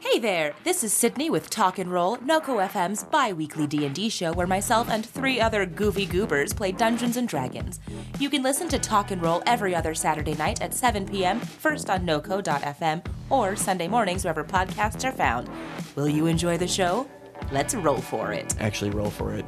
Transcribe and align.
Hey 0.00 0.18
there, 0.18 0.54
this 0.64 0.82
is 0.82 0.94
Sydney 0.94 1.28
with 1.28 1.50
Talk 1.50 1.78
and 1.78 1.92
Roll, 1.92 2.16
Noco 2.16 2.66
FM's 2.66 3.04
bi-weekly 3.04 3.66
D&D 3.66 4.08
show 4.08 4.32
where 4.32 4.46
myself 4.46 4.88
and 4.88 5.04
three 5.04 5.38
other 5.38 5.66
goofy 5.66 6.06
goobers 6.06 6.54
play 6.54 6.72
Dungeons 6.72 7.18
and 7.18 7.28
Dragons. 7.28 7.80
You 8.18 8.30
can 8.30 8.42
listen 8.42 8.66
to 8.70 8.78
Talk 8.78 9.10
and 9.10 9.20
Roll 9.20 9.42
every 9.44 9.74
other 9.74 9.94
Saturday 9.94 10.34
night 10.36 10.62
at 10.62 10.72
7 10.72 11.06
p.m., 11.06 11.38
first 11.38 11.90
on 11.90 12.06
noco.fm 12.06 13.04
or 13.28 13.54
Sunday 13.56 13.88
mornings 13.88 14.24
wherever 14.24 14.42
podcasts 14.42 15.06
are 15.06 15.12
found. 15.12 15.50
Will 15.96 16.08
you 16.08 16.24
enjoy 16.24 16.56
the 16.56 16.66
show? 16.66 17.06
Let's 17.52 17.74
roll 17.74 18.00
for 18.00 18.32
it. 18.32 18.58
Actually, 18.58 18.92
roll 18.92 19.10
for 19.10 19.34
it. 19.34 19.44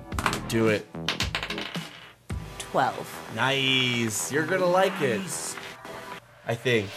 Do 0.48 0.68
it. 0.68 0.86
12. 2.58 3.32
Nice. 3.34 4.30
You're 4.30 4.46
gonna 4.46 4.66
like 4.66 5.00
it. 5.00 5.22
I 6.46 6.54
think. 6.54 6.90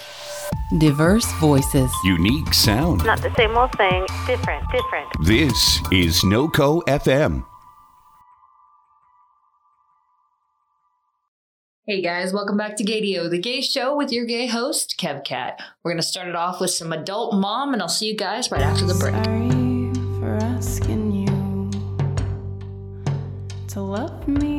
Diverse 0.79 1.31
voices. 1.33 1.91
Unique 2.03 2.51
sound. 2.51 3.05
Not 3.05 3.21
the 3.21 3.31
same 3.35 3.55
old 3.55 3.71
thing. 3.73 4.03
Different, 4.25 4.65
different. 4.71 5.07
This 5.21 5.79
is 5.91 6.23
NoCo 6.23 6.81
FM. 6.85 7.45
Hey 11.85 12.01
guys, 12.01 12.33
welcome 12.33 12.57
back 12.57 12.75
to 12.77 12.83
Gaydio, 12.83 13.29
the 13.29 13.37
gay 13.37 13.61
show 13.61 13.95
with 13.95 14.11
your 14.11 14.25
gay 14.25 14.47
host, 14.47 14.95
KevKat. 14.99 15.57
We're 15.83 15.91
gonna 15.91 16.01
start 16.01 16.27
it 16.27 16.35
off 16.35 16.59
with 16.59 16.71
some 16.71 16.91
adult 16.91 17.35
mom, 17.35 17.73
and 17.73 17.81
I'll 17.83 17.87
see 17.87 18.07
you 18.07 18.17
guys 18.17 18.49
right 18.49 18.61
after 18.61 18.87
the 18.87 18.95
break. 18.95 19.13
Sorry 19.23 19.93
for 20.19 20.43
asking 20.43 21.11
you 21.11 21.69
to 23.67 23.81
love 23.81 24.27
me 24.27 24.54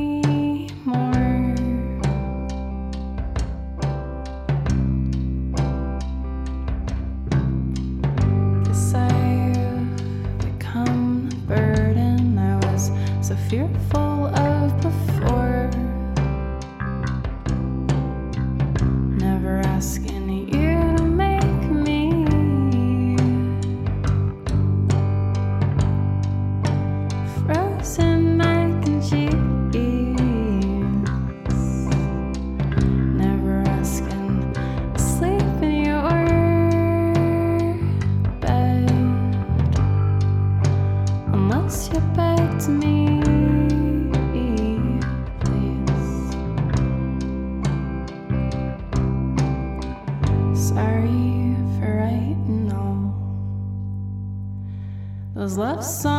love 55.77 55.85
songs 55.85 56.16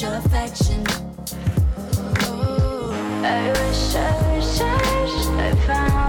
your 0.00 0.14
affection. 0.14 0.84
Oh, 2.28 2.90
I 3.24 3.48
wish, 3.48 3.94
I 3.94 4.36
wish, 4.36 4.60
I 4.60 5.02
wish 5.02 5.26
I 5.26 5.54
found 5.66 6.05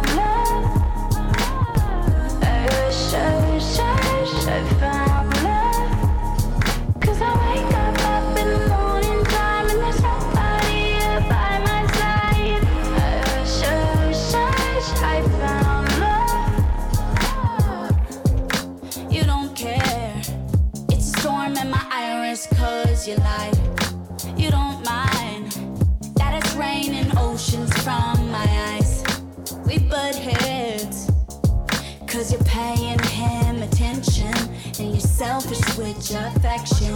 selfish 36.02 36.36
affection. 36.36 36.96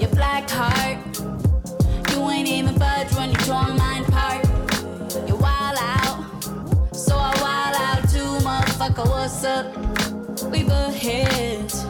Your 0.00 0.10
black 0.10 0.48
heart, 0.50 0.98
you 2.10 2.30
ain't 2.30 2.48
even 2.48 2.78
budge 2.78 3.12
when 3.14 3.30
you 3.30 3.36
tore 3.38 3.74
mine 3.74 4.04
apart. 4.04 4.44
You 5.28 5.36
wild 5.36 5.78
out, 5.78 6.94
so 6.94 7.16
I 7.16 7.34
wild 7.40 7.76
out 7.76 8.08
too, 8.10 8.44
motherfucker. 8.44 9.08
What's 9.08 9.44
up? 9.44 9.66
We 10.50 10.64
butt 10.64 10.94
heads, 10.94 11.84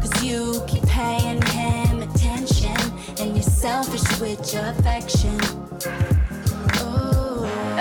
cause 0.00 0.22
you 0.22 0.62
keep 0.66 0.84
paying 0.86 1.42
him 1.42 2.02
attention 2.02 2.76
and 3.18 3.34
you're 3.34 3.42
selfish 3.42 4.20
with 4.20 4.52
your 4.52 4.66
affection. 4.66 5.38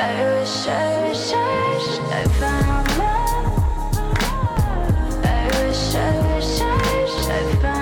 I 0.01 0.39
wish, 0.39 0.67
I 0.67 1.09
wish, 1.09 1.33
I 1.33 1.75
wish 1.75 1.99
I 2.11 2.27
found. 2.39 2.88
I 5.81 6.35
wish, 6.35 6.61
I 6.61 6.75
wish, 7.01 7.78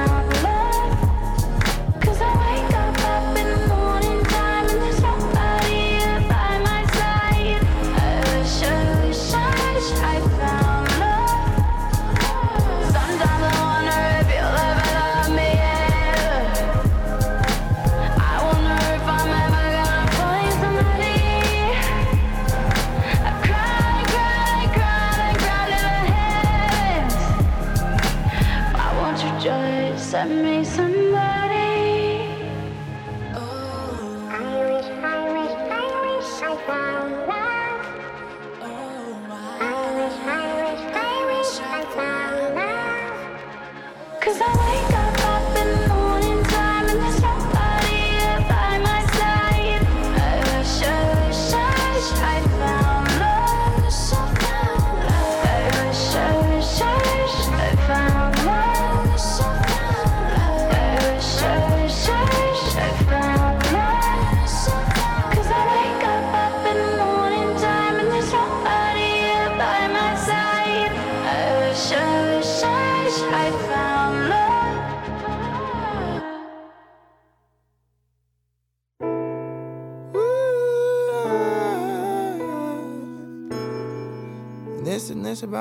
send 30.17 30.41
me 30.41 30.63
somebody? 30.63 31.46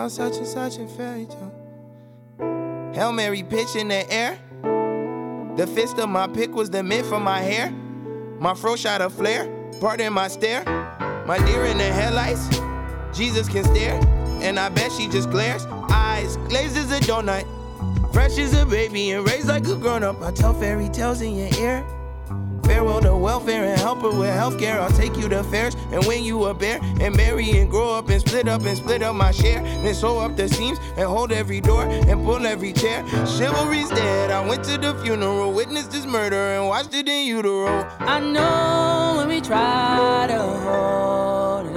And 0.06 0.18
about 0.18 0.34
such 0.34 0.38
and 0.38 0.46
such 0.46 0.78
a 0.78 0.86
fairy. 0.86 1.26
Hail 2.94 3.12
Mary 3.12 3.42
pitch 3.42 3.74
in 3.76 3.88
the 3.88 4.10
air. 4.10 4.38
The 5.56 5.66
fist 5.66 5.98
of 5.98 6.08
my 6.08 6.26
pick 6.28 6.54
was 6.54 6.70
the 6.70 6.82
mint 6.82 7.06
for 7.06 7.18
my 7.18 7.40
hair. 7.40 7.70
My 8.38 8.54
fro 8.54 8.76
shot 8.76 9.00
a 9.00 9.10
flare, 9.10 9.48
pardon 9.80 10.12
my 10.12 10.28
stare. 10.28 10.64
My 11.26 11.38
deer 11.38 11.64
in 11.64 11.78
the 11.78 11.84
headlights, 11.84 12.48
Jesus 13.16 13.48
can 13.48 13.64
stare. 13.64 14.00
And 14.42 14.58
I 14.58 14.68
bet 14.68 14.92
she 14.92 15.08
just 15.08 15.30
glares. 15.30 15.64
Eyes 15.90 16.36
glazed 16.48 16.76
as 16.76 16.92
a 16.92 17.00
donut. 17.00 17.44
Fresh 18.12 18.38
as 18.38 18.54
a 18.54 18.64
baby 18.64 19.10
and 19.10 19.26
raised 19.26 19.48
like 19.48 19.66
a 19.66 19.76
grown 19.76 20.02
up. 20.02 20.22
I 20.22 20.30
tell 20.30 20.54
fairy 20.54 20.88
tales 20.88 21.20
in 21.20 21.36
your 21.36 21.48
ear. 21.58 21.84
Farewell 22.76 23.00
to 23.00 23.16
welfare 23.16 23.64
and 23.64 23.80
help 23.80 24.02
her 24.02 24.10
with 24.10 24.28
healthcare. 24.28 24.78
I'll 24.78 24.90
take 24.90 25.16
you 25.16 25.30
to 25.30 25.42
fairs 25.44 25.74
and 25.92 26.04
win 26.04 26.22
you 26.22 26.44
a 26.44 26.52
bear 26.52 26.78
and 27.00 27.16
marry 27.16 27.52
and 27.52 27.70
grow 27.70 27.94
up 27.94 28.10
and 28.10 28.20
split 28.20 28.48
up 28.48 28.66
and 28.66 28.76
split 28.76 29.02
up 29.02 29.14
my 29.16 29.30
share. 29.30 29.62
Then 29.62 29.94
sew 29.94 30.18
up 30.18 30.36
the 30.36 30.46
seams 30.46 30.78
and 30.98 31.08
hold 31.08 31.32
every 31.32 31.62
door 31.62 31.84
and 31.84 32.22
pull 32.22 32.44
every 32.44 32.74
chair. 32.74 33.02
Chivalry's 33.26 33.88
dead. 33.88 34.30
I 34.30 34.46
went 34.46 34.62
to 34.64 34.76
the 34.76 34.92
funeral, 35.02 35.54
witnessed 35.54 35.90
this 35.90 36.04
murder 36.04 36.36
and 36.36 36.68
watched 36.68 36.92
it 36.92 37.08
in 37.08 37.26
utero. 37.26 37.88
I 37.98 38.20
know 38.20 39.14
when 39.16 39.28
we 39.28 39.40
try 39.40 40.26
to 40.28 40.38
hold 40.38 41.68
it. 41.68 41.76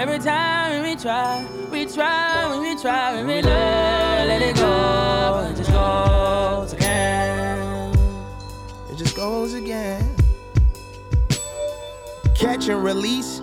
Every 0.00 0.20
time 0.20 0.84
we 0.84 0.96
try, 0.96 1.46
we 1.70 1.84
try, 1.84 2.48
when 2.48 2.62
we 2.62 2.80
try, 2.80 3.12
when 3.12 3.26
we 3.26 3.42
let, 3.42 3.79
just 9.00 9.16
goes 9.16 9.54
again. 9.54 10.04
Catch 12.34 12.68
and 12.68 12.84
release. 12.84 13.40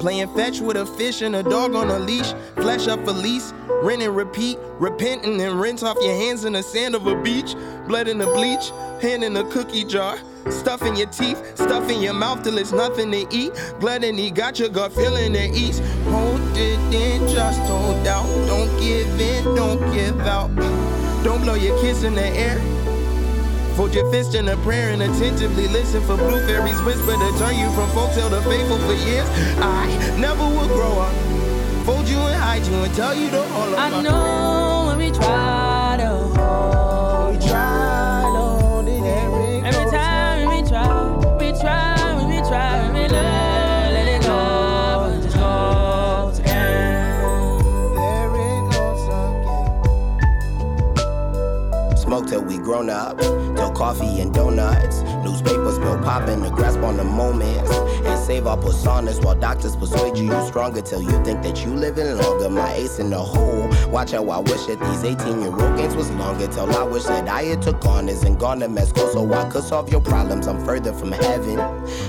Playing 0.00 0.28
fetch 0.34 0.60
with 0.60 0.76
a 0.76 0.84
fish 0.84 1.22
and 1.22 1.36
a 1.36 1.42
dog 1.44 1.76
on 1.76 1.88
a 1.88 2.00
leash. 2.00 2.32
Flesh 2.56 2.88
up 2.88 3.04
for 3.04 3.12
lease. 3.12 3.52
Rin 3.84 4.02
and 4.02 4.16
repeat. 4.16 4.58
Repenting 4.80 5.40
and 5.40 5.60
rinse 5.60 5.84
off 5.84 5.96
your 6.00 6.16
hands 6.16 6.44
in 6.44 6.54
the 6.54 6.64
sand 6.64 6.96
of 6.96 7.06
a 7.06 7.14
beach. 7.22 7.54
Blood 7.86 8.08
in 8.08 8.18
the 8.18 8.26
bleach. 8.26 8.70
Hand 9.00 9.22
in 9.22 9.36
a 9.36 9.44
cookie 9.52 9.84
jar. 9.84 10.18
Stuff 10.50 10.82
in 10.82 10.96
your 10.96 11.10
teeth. 11.10 11.40
Stuff 11.54 11.88
in 11.88 12.02
your 12.02 12.14
mouth 12.14 12.42
till 12.42 12.58
it's 12.58 12.72
nothing 12.72 13.12
to 13.12 13.24
eat. 13.30 13.52
Gluttony 13.78 14.32
got 14.32 14.58
your 14.58 14.68
gut 14.68 14.92
feeling 14.92 15.36
at 15.36 15.50
ease. 15.50 15.78
Hold 16.06 16.40
it 16.56 16.80
in, 16.92 17.28
just 17.28 17.60
hold 17.60 18.04
out. 18.08 18.26
Don't 18.48 18.80
give 18.80 19.20
in, 19.20 19.44
don't 19.54 19.92
give 19.92 20.18
out. 20.22 20.52
Don't 21.22 21.42
blow 21.42 21.54
your 21.54 21.78
kiss 21.80 22.02
in 22.02 22.16
the 22.16 22.26
air. 22.26 22.75
Fold 23.76 23.94
your 23.94 24.10
fist 24.10 24.34
in 24.34 24.48
a 24.48 24.56
prayer 24.58 24.90
and 24.90 25.02
attentively 25.02 25.68
listen 25.68 26.00
for 26.00 26.16
blue 26.16 26.40
fairies 26.46 26.80
whisper 26.80 27.12
to 27.12 27.38
turn 27.38 27.58
you 27.58 27.70
from 27.72 27.90
folktale 27.90 28.30
to 28.30 28.40
faithful 28.48 28.78
for 28.78 28.94
years. 28.94 29.28
I 29.58 29.86
never 30.18 30.44
will 30.44 30.66
grow 30.68 30.98
up. 30.98 31.12
Fold 31.84 32.08
you 32.08 32.16
and 32.16 32.34
hide 32.34 32.66
you 32.66 32.72
and 32.74 32.94
tell 32.94 33.14
you 33.14 33.28
to 33.28 33.42
hold 33.42 33.74
up. 33.74 33.78
I 33.78 34.00
know 34.00 34.84
when 34.88 34.96
we 34.98 35.10
try 35.10 35.96
to 35.98 36.08
hold 36.08 37.36
We 37.36 37.46
try 37.46 38.22
to 38.32 38.40
hold 38.64 38.88
it 38.88 39.02
every 39.02 39.60
Every 39.68 39.90
time 39.90 40.48
we 40.48 40.62
try, 40.66 41.36
we 41.36 41.52
try, 41.60 42.14
when 42.16 42.28
we 42.30 42.38
try, 42.48 42.80
when 42.80 42.94
we 42.94 43.08
let, 43.08 43.92
let 43.92 44.08
it 44.08 44.22
go, 44.22 45.10
it 45.12 45.34
goes 45.34 46.38
again. 46.38 47.58
There 47.94 48.36
it 48.40 48.62
goes 48.72 49.04
again. 50.96 51.96
Smoke 51.98 52.26
till 52.26 52.40
we 52.40 52.56
grown 52.56 52.88
up. 52.88 53.20
Coffee 53.76 54.20
and 54.20 54.32
donuts. 54.32 55.02
Newspapers 55.22 55.78
bill 55.78 55.98
popping 55.98 56.42
to 56.42 56.48
grasp 56.48 56.78
on 56.78 56.96
the 56.96 57.04
moments. 57.04 57.70
And 57.70 58.18
save 58.18 58.46
our 58.46 58.56
personas 58.56 59.22
while 59.22 59.34
doctors 59.34 59.76
persuade 59.76 60.16
you 60.16 60.24
you're 60.24 60.46
stronger 60.46 60.80
till 60.80 61.02
you 61.02 61.22
think 61.24 61.42
that 61.42 61.62
you 61.62 61.74
living 61.74 62.16
longer. 62.16 62.48
My 62.48 62.72
ace 62.72 62.98
in 62.98 63.10
the 63.10 63.18
hole. 63.18 63.70
Watch 63.88 64.10
how 64.12 64.28
I 64.28 64.38
wish 64.40 64.66
that 64.66 64.80
these 64.80 65.04
18 65.04 65.40
year 65.40 65.50
old 65.50 65.76
games 65.76 65.94
was 65.94 66.10
longer. 66.12 66.48
Till 66.48 66.70
I 66.76 66.82
wish 66.82 67.04
that 67.04 67.28
I 67.28 67.42
had 67.42 67.62
took 67.62 67.84
honors 67.86 68.24
and 68.24 68.38
gone 68.38 68.60
to 68.60 68.86
school 68.86 69.08
so 69.08 69.32
I 69.32 69.48
could 69.48 69.62
solve 69.62 69.90
your 69.90 70.00
problems. 70.00 70.46
I'm 70.46 70.64
further 70.64 70.92
from 70.92 71.12
heaven. 71.12 71.60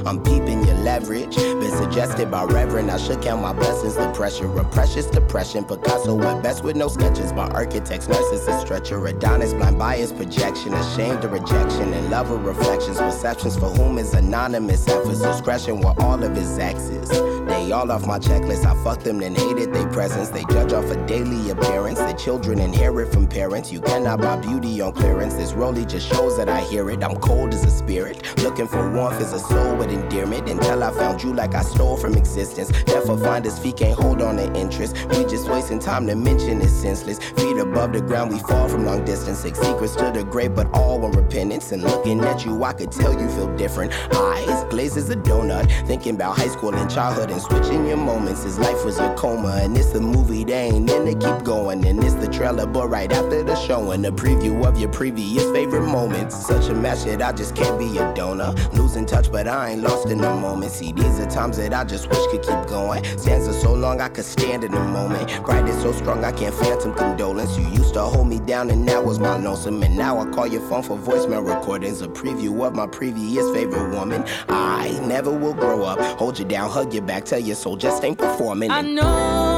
I'm 0.06 0.24
peeping 0.24 0.66
your 0.66 0.76
leverage. 0.76 1.36
Been 1.36 1.72
suggested 1.72 2.32
by 2.32 2.44
Reverend. 2.46 2.90
I 2.90 2.98
should 2.98 3.22
count 3.22 3.42
my 3.42 3.54
blessings. 3.54 3.96
The 3.96 4.12
pressure 4.12 4.52
of 4.60 4.72
precious 4.72 5.06
depression. 5.06 5.66
Picasso 5.66 6.20
at 6.24 6.42
best 6.42 6.64
with 6.64 6.76
no 6.76 6.88
sketches. 6.88 7.32
My 7.34 7.48
architect's 7.50 8.08
narcissist 8.08 8.62
stretcher. 8.62 9.06
Adonis 9.06 9.54
blind 9.54 9.78
bias 9.78 10.12
projection. 10.12 10.74
Ashamed 10.74 11.24
of 11.24 11.32
rejection 11.32 11.94
and 11.94 12.10
love 12.10 12.32
of 12.32 12.44
reflections. 12.44 12.98
Perceptions 12.98 13.58
for 13.58 13.70
whom 13.70 13.98
is 14.00 14.14
anonymous. 14.14 14.88
Emphasis 14.88 15.42
crashing 15.42 15.80
with 15.80 16.00
all 16.00 16.24
of 16.24 16.36
his 16.36 16.58
exes. 16.58 17.10
They 17.48 17.72
all 17.72 17.92
off 17.92 18.06
my 18.06 18.20
checklist. 18.20 18.66
I 18.66 18.82
fucked 18.84 19.04
them 19.04 19.20
then 19.20 19.36
hated 19.36 19.74
their 19.74 19.88
presence. 19.90 20.30
They 20.30 20.44
judge 20.46 20.74
off 20.74 20.90
a 20.92 21.06
daily 21.06 21.50
appearance. 21.68 22.00
The 22.00 22.14
children 22.14 22.60
inherit 22.60 23.12
from 23.12 23.28
parents. 23.28 23.72
You 23.72 23.82
cannot 23.82 24.22
buy 24.22 24.38
beauty 24.38 24.82
on 24.82 24.94
clearance. 24.94 25.34
This 25.36 25.54
rollie 25.54 25.88
just 25.88 26.08
shows 26.08 26.38
that 26.38 26.50
I 26.50 26.62
hear 26.62 26.90
it. 26.90 27.04
I'm 27.04 27.16
cold 27.18 27.54
as 27.54 27.64
a 27.64 27.72
spirit. 27.72 28.22
Looking 28.44 28.68
for 28.68 28.92
warmth 28.92 29.20
as 29.20 29.34
a 29.34 29.40
soul 29.40 29.76
with 29.76 29.92
endearment. 29.92 30.50
Until 30.50 30.84
I 30.84 30.92
found 30.92 31.24
you 31.24 31.34
like 31.34 31.54
I 31.54 31.62
stole 31.62 31.98
from 31.98 32.16
existence. 32.16 32.72
Therefore, 32.84 33.18
find 33.18 33.46
us 33.46 33.60
feet 33.60 33.78
can't 33.78 34.00
hold 34.00 34.22
on 34.22 34.38
to 34.38 34.54
interest. 34.56 34.96
We 35.10 35.26
just 35.26 35.50
wasting 35.50 35.80
time 35.80 36.08
to 36.08 36.16
mention 36.16 36.62
it's 36.62 36.72
senseless. 36.72 37.20
Feet 37.20 37.58
above 37.58 37.94
the 37.94 38.02
ground, 38.02 38.32
we 38.32 38.40
fall 38.40 38.68
from 38.70 38.86
long 38.86 39.04
distance. 39.06 39.40
Six 39.40 39.60
secrets 39.60 39.96
to 39.96 40.12
the 40.12 40.24
grave, 40.24 40.56
but 40.56 40.68
all 40.74 41.06
in 41.06 41.12
repentance. 41.12 41.72
And 41.72 41.84
looking 41.84 42.22
at 42.22 42.46
you, 42.46 42.64
I 42.64 42.74
could 42.74 42.92
tell 42.92 43.14
you 43.14 43.28
feel 43.30 43.56
different. 43.58 43.94
Eyes 44.16 44.64
glazed 44.70 44.98
as 44.98 45.10
a 45.10 45.16
donut. 45.16 45.68
Thinking 45.88 46.16
about 46.16 46.38
high 46.38 46.48
school 46.48 46.74
and 46.74 46.90
childhood 46.90 47.32
and 47.32 47.42
switching 47.42 47.86
your 47.88 47.98
moments. 47.98 48.44
His 48.44 48.58
life 48.58 48.84
was 48.86 49.00
a 49.00 49.14
coma, 49.16 49.60
and 49.62 49.78
it's 49.78 49.94
a 49.94 50.02
movie 50.02 50.44
they 50.44 50.68
ain't 50.68 50.90
in 50.90 51.06
to 51.06 51.14
keep 51.14 51.44
going. 51.44 51.57
Going. 51.58 51.86
And 51.86 52.04
it's 52.04 52.14
the 52.16 52.28
trailer, 52.28 52.66
but 52.66 52.88
right 52.88 53.12
after 53.12 53.44
the 53.44 53.56
show 53.56 53.92
and 53.92 54.04
the 54.04 54.12
preview 54.12 54.66
of 54.66 54.80
your 54.80 54.90
previous 54.90 55.44
favorite 55.52 55.88
moments. 55.88 56.36
Such 56.46 56.70
a 56.70 56.74
mess 56.74 57.04
that 57.06 57.22
I 57.22 57.32
just 57.32 57.56
can't 57.56 57.78
be 57.80 57.98
a 57.98 58.14
donor. 58.14 58.54
Losing 58.74 59.06
touch, 59.06 59.32
but 59.32 59.48
I 59.48 59.72
ain't 59.72 59.82
lost 59.82 60.08
in 60.10 60.20
the 60.20 60.30
moment. 60.30 60.72
See, 60.72 60.92
these 60.92 61.20
are 61.20 61.30
times 61.30 61.58
that 61.58 61.74
I 61.74 61.84
just 61.84 62.10
wish 62.10 62.26
could 62.32 62.44
keep 62.44 62.68
going. 62.68 63.04
Stanza 63.18 63.54
so 63.54 63.74
long 63.74 64.02
I 64.02 64.10
could 64.10 64.26
stand 64.26 64.64
in 64.64 64.72
the 64.72 64.80
moment. 64.80 65.30
Cried 65.44 65.68
is 65.68 65.82
so 65.82 65.92
strong 65.92 66.24
I 66.24 66.32
can't 66.32 66.54
phantom 66.54 66.94
condolence. 66.94 67.58
You 67.58 67.68
used 67.70 67.94
to 67.96 68.02
hold 68.02 68.28
me 68.28 68.40
down 68.40 68.70
and 68.70 68.88
that 68.88 69.04
was 69.04 69.20
my 69.20 69.38
lonesome. 69.38 69.82
And 69.82 69.98
now 69.98 70.20
I 70.20 70.26
call 70.30 70.48
your 70.48 70.62
phone 70.70 70.84
for 70.84 70.98
voicemail 70.98 71.44
recordings. 71.46 72.02
A 72.02 72.08
preview 72.08 72.66
of 72.66 72.76
my 72.76 72.88
previous 72.88 73.50
favorite 73.52 73.90
woman. 73.96 74.24
I 74.50 75.00
never 75.08 75.32
will 75.32 75.54
grow 75.54 75.84
up. 75.84 76.00
Hold 76.20 76.38
you 76.38 76.46
down, 76.46 76.70
hug 76.70 76.94
you 76.94 77.02
back, 77.02 77.26
tell 77.26 77.40
your 77.40 77.56
soul 77.56 77.78
just 77.78 78.04
ain't 78.04 78.20
performing. 78.20 78.70
I 78.70 78.82
know 78.82 79.57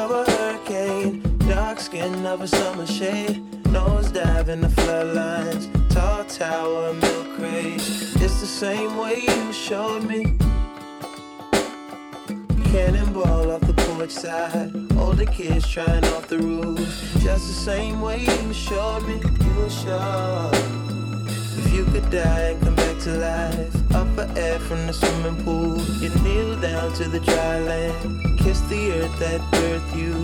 of 0.00 0.10
a 0.12 0.30
hurricane, 0.30 1.20
dark 1.46 1.78
skin 1.78 2.24
of 2.24 2.40
a 2.40 2.48
summer 2.48 2.86
shade, 2.86 3.42
nose 3.66 4.10
dive 4.10 4.48
in 4.48 4.60
the 4.62 4.68
floodlines, 4.68 4.88
tall 5.40 5.59
tower, 6.40 6.94
milk 6.94 7.36
crate. 7.36 7.74
It's 8.24 8.40
the 8.40 8.46
same 8.46 8.96
way 8.96 9.24
you 9.28 9.52
showed 9.52 10.04
me. 10.04 10.24
Cannonball 12.72 13.50
off 13.50 13.60
the 13.60 13.74
porch 13.76 14.10
side, 14.10 14.72
older 14.96 15.26
kids 15.26 15.68
trying 15.68 16.02
off 16.14 16.28
the 16.28 16.38
roof. 16.38 16.78
Just 17.18 17.46
the 17.48 17.58
same 17.70 18.00
way 18.00 18.20
you 18.20 18.54
showed 18.54 19.06
me, 19.06 19.16
you 19.16 19.52
were 19.58 19.68
sure. 19.68 20.50
If 21.60 21.74
you 21.74 21.84
could 21.84 22.08
die 22.08 22.52
and 22.52 22.62
come 22.62 22.74
back 22.74 22.98
to 23.00 23.10
life, 23.18 23.94
up 23.94 24.08
for 24.14 24.26
air 24.38 24.58
from 24.60 24.86
the 24.86 24.94
swimming 24.94 25.44
pool, 25.44 25.78
you 26.00 26.08
kneel 26.22 26.58
down 26.58 26.90
to 26.94 27.04
the 27.06 27.20
dry 27.20 27.58
land, 27.58 28.29
kiss 28.42 28.60
the 28.62 28.92
earth 28.92 29.18
that 29.18 29.40
birthed 29.52 29.96
you. 29.96 30.14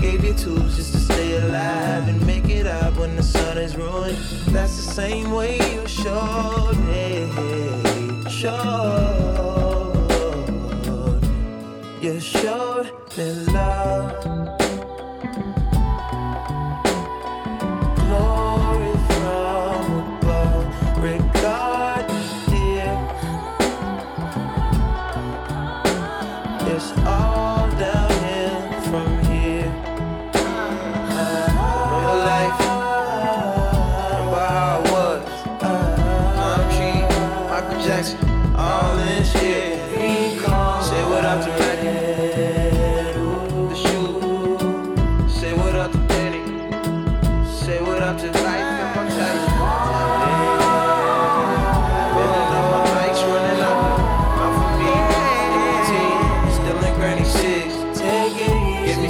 Gave 0.00 0.24
you 0.24 0.34
tools 0.34 0.76
just 0.76 0.92
to 0.92 0.98
stay 0.98 1.36
alive 1.36 2.08
and 2.08 2.24
make 2.26 2.48
it 2.48 2.66
up 2.66 2.96
when 2.96 3.16
the 3.16 3.22
sun 3.22 3.58
is 3.58 3.76
ruined. 3.76 4.16
That's 4.48 4.76
the 4.76 4.92
same 4.92 5.32
way 5.32 5.56
you 5.72 5.86
showed 5.86 6.76
me, 6.90 7.28
showed. 8.30 9.72
You 12.00 12.18
showed 12.20 12.90
me 13.16 13.32
love. 13.52 14.61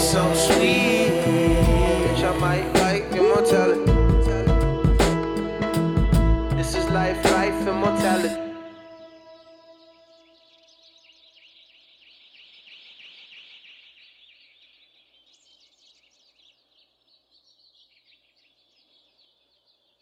Some 0.02 0.34
sweet. 0.34 1.12
Bitch, 1.22 2.24
I 2.24 2.36
might 2.38 2.72
like 2.82 3.04
immortality. 3.12 3.84
This 6.56 6.74
is 6.74 6.90
life, 6.90 7.24
life, 7.26 7.68
immortality. 7.68 8.34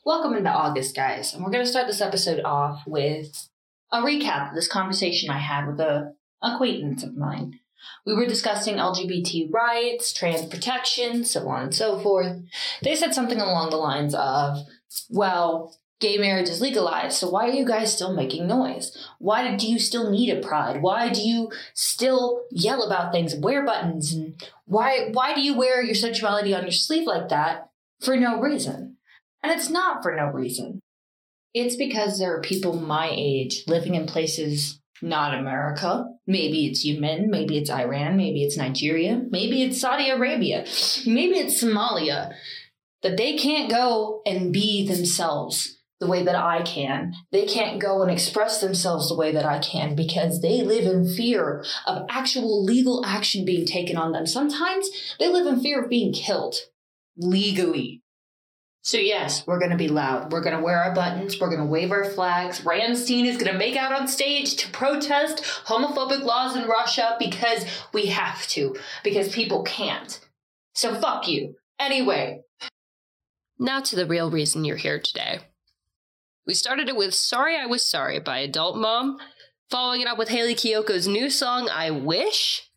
Welcome 0.03 0.35
into 0.35 0.51
August, 0.51 0.97
guys. 0.97 1.35
And 1.35 1.45
we're 1.45 1.51
going 1.51 1.65
to 1.65 1.71
start 1.71 1.87
this 1.87 2.01
episode 2.01 2.41
off 2.43 2.83
with 2.87 3.49
a 3.93 3.99
recap 3.99 4.49
of 4.49 4.55
this 4.55 4.67
conversation 4.67 5.29
I 5.29 5.39
had 5.39 5.67
with 5.67 5.79
a 5.79 6.15
acquaintance 6.43 7.03
of 7.03 7.17
mine. 7.19 7.61
We 8.07 8.15
were 8.15 8.27
discussing 8.27 8.77
LGBT 8.77 9.53
rights, 9.53 10.13
trans 10.13 10.47
protection, 10.47 11.25
so 11.25 11.49
on 11.49 11.65
and 11.65 11.75
so 11.75 11.99
forth. 11.99 12.39
They 12.83 12.97
said 12.97 13.15
something 13.15 13.41
along 13.41 13.71
the 13.71 13.77
lines 13.77 14.15
of, 14.15 14.59
well, 15.09 15.77
gay 16.01 16.17
marriage 16.17 16.49
is 16.49 16.61
legalized, 16.61 17.17
so 17.17 17.29
why 17.29 17.47
are 17.49 17.53
you 17.53 17.65
guys 17.65 17.93
still 17.93 18.15
making 18.15 18.47
noise? 18.47 18.97
Why 19.19 19.55
do 19.55 19.71
you 19.71 19.79
still 19.79 20.11
need 20.11 20.31
a 20.31 20.41
pride? 20.41 20.83
Why 20.83 21.11
do 21.11 21.21
you 21.21 21.51
still 21.75 22.45
yell 22.51 22.83
about 22.83 23.13
things, 23.13 23.37
wear 23.37 23.65
buttons, 23.65 24.13
and 24.13 24.43
why 24.65 25.11
why 25.13 25.35
do 25.35 25.43
you 25.43 25.57
wear 25.57 25.83
your 25.83 25.95
sexuality 25.95 26.55
on 26.55 26.63
your 26.63 26.73
sleeve 26.73 27.07
like 27.07 27.29
that 27.29 27.71
for 28.01 28.17
no 28.17 28.41
reason? 28.41 28.97
And 29.43 29.53
it's 29.53 29.71
not 29.71 30.03
for 30.03 30.15
no 30.15 30.27
reason. 30.27 30.81
It's 31.53 31.77
because 31.77 32.19
there 32.19 32.35
are 32.37 32.41
people 32.41 32.75
my 32.75 33.11
age 33.13 33.65
living 33.67 33.95
in 33.95 34.07
places 34.07 34.81
not 35.03 35.35
America. 35.35 36.07
Maybe 36.31 36.67
it's 36.67 36.85
Yemen, 36.85 37.29
maybe 37.29 37.59
it's 37.59 37.71
Iran, 37.71 38.17
maybe 38.17 38.45
it's 38.45 38.57
Nigeria, 38.57 39.21
maybe 39.31 39.65
it's 39.65 39.81
Saudi 39.81 40.09
Arabia, 40.11 40.65
maybe 41.05 41.39
it's 41.39 41.63
Somalia, 41.63 42.33
that 43.03 43.17
they 43.17 43.37
can't 43.37 43.69
go 43.69 44.23
and 44.25 44.53
be 44.53 44.87
themselves 44.87 45.77
the 45.99 46.07
way 46.07 46.23
that 46.23 46.37
I 46.37 46.63
can. 46.63 47.15
They 47.33 47.47
can't 47.47 47.81
go 47.81 48.03
and 48.03 48.11
express 48.11 48.61
themselves 48.61 49.09
the 49.09 49.17
way 49.17 49.33
that 49.33 49.45
I 49.45 49.59
can 49.59 49.97
because 49.97 50.41
they 50.41 50.63
live 50.63 50.85
in 50.85 51.07
fear 51.07 51.65
of 51.87 52.07
actual 52.09 52.65
legal 52.65 53.05
action 53.05 53.45
being 53.45 53.67
taken 53.67 53.97
on 53.97 54.13
them. 54.13 54.27
Sometimes 54.27 54.89
they 55.19 55.29
live 55.29 55.47
in 55.47 55.61
fear 55.61 55.83
of 55.83 55.91
being 55.91 56.13
killed 56.13 56.55
legally. 57.17 58.03
So, 58.83 58.97
yes, 58.97 59.47
we're 59.47 59.59
going 59.59 59.73
to 59.73 59.77
be 59.77 59.89
loud. 59.89 60.33
We're 60.33 60.41
going 60.41 60.57
to 60.57 60.63
wear 60.63 60.83
our 60.83 60.95
buttons. 60.95 61.39
We're 61.39 61.51
going 61.51 61.61
to 61.61 61.67
wave 61.67 61.93
our 61.93 62.05
flags. 62.05 62.63
Rammstein 62.63 63.27
is 63.27 63.37
going 63.37 63.53
to 63.53 63.59
make 63.59 63.77
out 63.77 63.93
on 63.93 64.09
stage 64.09 64.57
to 64.57 64.71
protest 64.71 65.43
homophobic 65.67 66.23
laws 66.23 66.57
in 66.57 66.67
Russia 66.67 67.17
because 67.19 67.67
we 67.93 68.07
have 68.07 68.47
to, 68.49 68.75
because 69.05 69.35
people 69.35 69.63
can't. 69.65 70.19
So, 70.75 70.95
fuck 70.95 71.29
you. 71.29 71.57
Anyway. 71.79 72.41
Now 73.59 73.81
to 73.81 73.97
the 73.97 74.07
real 74.07 74.31
reason 74.31 74.65
you're 74.65 74.77
here 74.77 74.99
today. 74.99 75.41
We 76.47 76.55
started 76.55 76.89
it 76.89 76.97
with 76.97 77.13
Sorry 77.13 77.59
I 77.59 77.67
Was 77.67 77.85
Sorry 77.85 78.19
by 78.19 78.39
Adult 78.39 78.79
Mom, 78.79 79.19
following 79.71 80.01
it 80.01 80.09
up 80.09 80.17
with 80.17 80.31
Hayley 80.31 80.55
Kiyoko's 80.55 81.07
new 81.07 81.29
song, 81.29 81.69
I 81.71 81.91
Wish, 81.91 82.70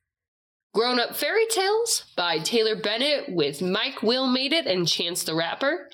Grown 0.74 1.00
Up 1.00 1.16
Fairy 1.16 1.46
Tales 1.52 2.06
by 2.16 2.40
Taylor 2.40 2.76
Bennett 2.76 3.30
with 3.30 3.62
Mike 3.62 4.02
Will 4.02 4.26
Made 4.26 4.54
It 4.54 4.66
and 4.66 4.88
Chance 4.88 5.24
the 5.24 5.36
Rapper, 5.36 5.88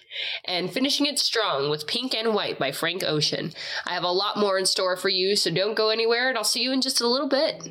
and 0.46 0.72
Finishing 0.72 1.06
It 1.06 1.20
Strong 1.20 1.70
with 1.70 1.86
Pink 1.86 2.16
and 2.16 2.34
White 2.34 2.58
by 2.58 2.72
Frank 2.72 3.04
Ocean. 3.04 3.52
I 3.86 3.94
have 3.94 4.06
a 4.06 4.08
lot 4.08 4.38
more 4.38 4.58
in 4.58 4.66
store 4.66 4.96
for 4.96 5.10
you, 5.10 5.36
so 5.36 5.52
don't 5.52 5.76
go 5.76 5.90
anywhere, 5.90 6.30
and 6.30 6.38
I'll 6.38 6.46
see 6.46 6.64
you 6.64 6.72
in 6.72 6.80
just 6.80 7.02
a 7.02 7.08
little 7.10 7.28
bit. 7.28 7.62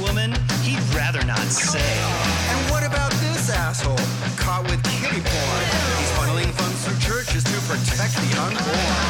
woman 0.00 0.32
he'd 0.62 0.80
rather 0.94 1.24
not 1.24 1.46
say. 1.48 1.80
And 2.50 2.70
what 2.70 2.84
about 2.84 3.10
this 3.20 3.50
asshole 3.50 3.96
caught 4.36 4.64
with 4.64 4.82
kitty 4.84 5.20
porn? 5.20 5.64
He's 5.98 6.12
funneling 6.16 6.52
funds 6.52 6.84
through 6.84 6.98
churches 6.98 7.44
to 7.44 7.58
protect 7.68 8.14
the 8.16 8.40
unborn. 8.40 9.01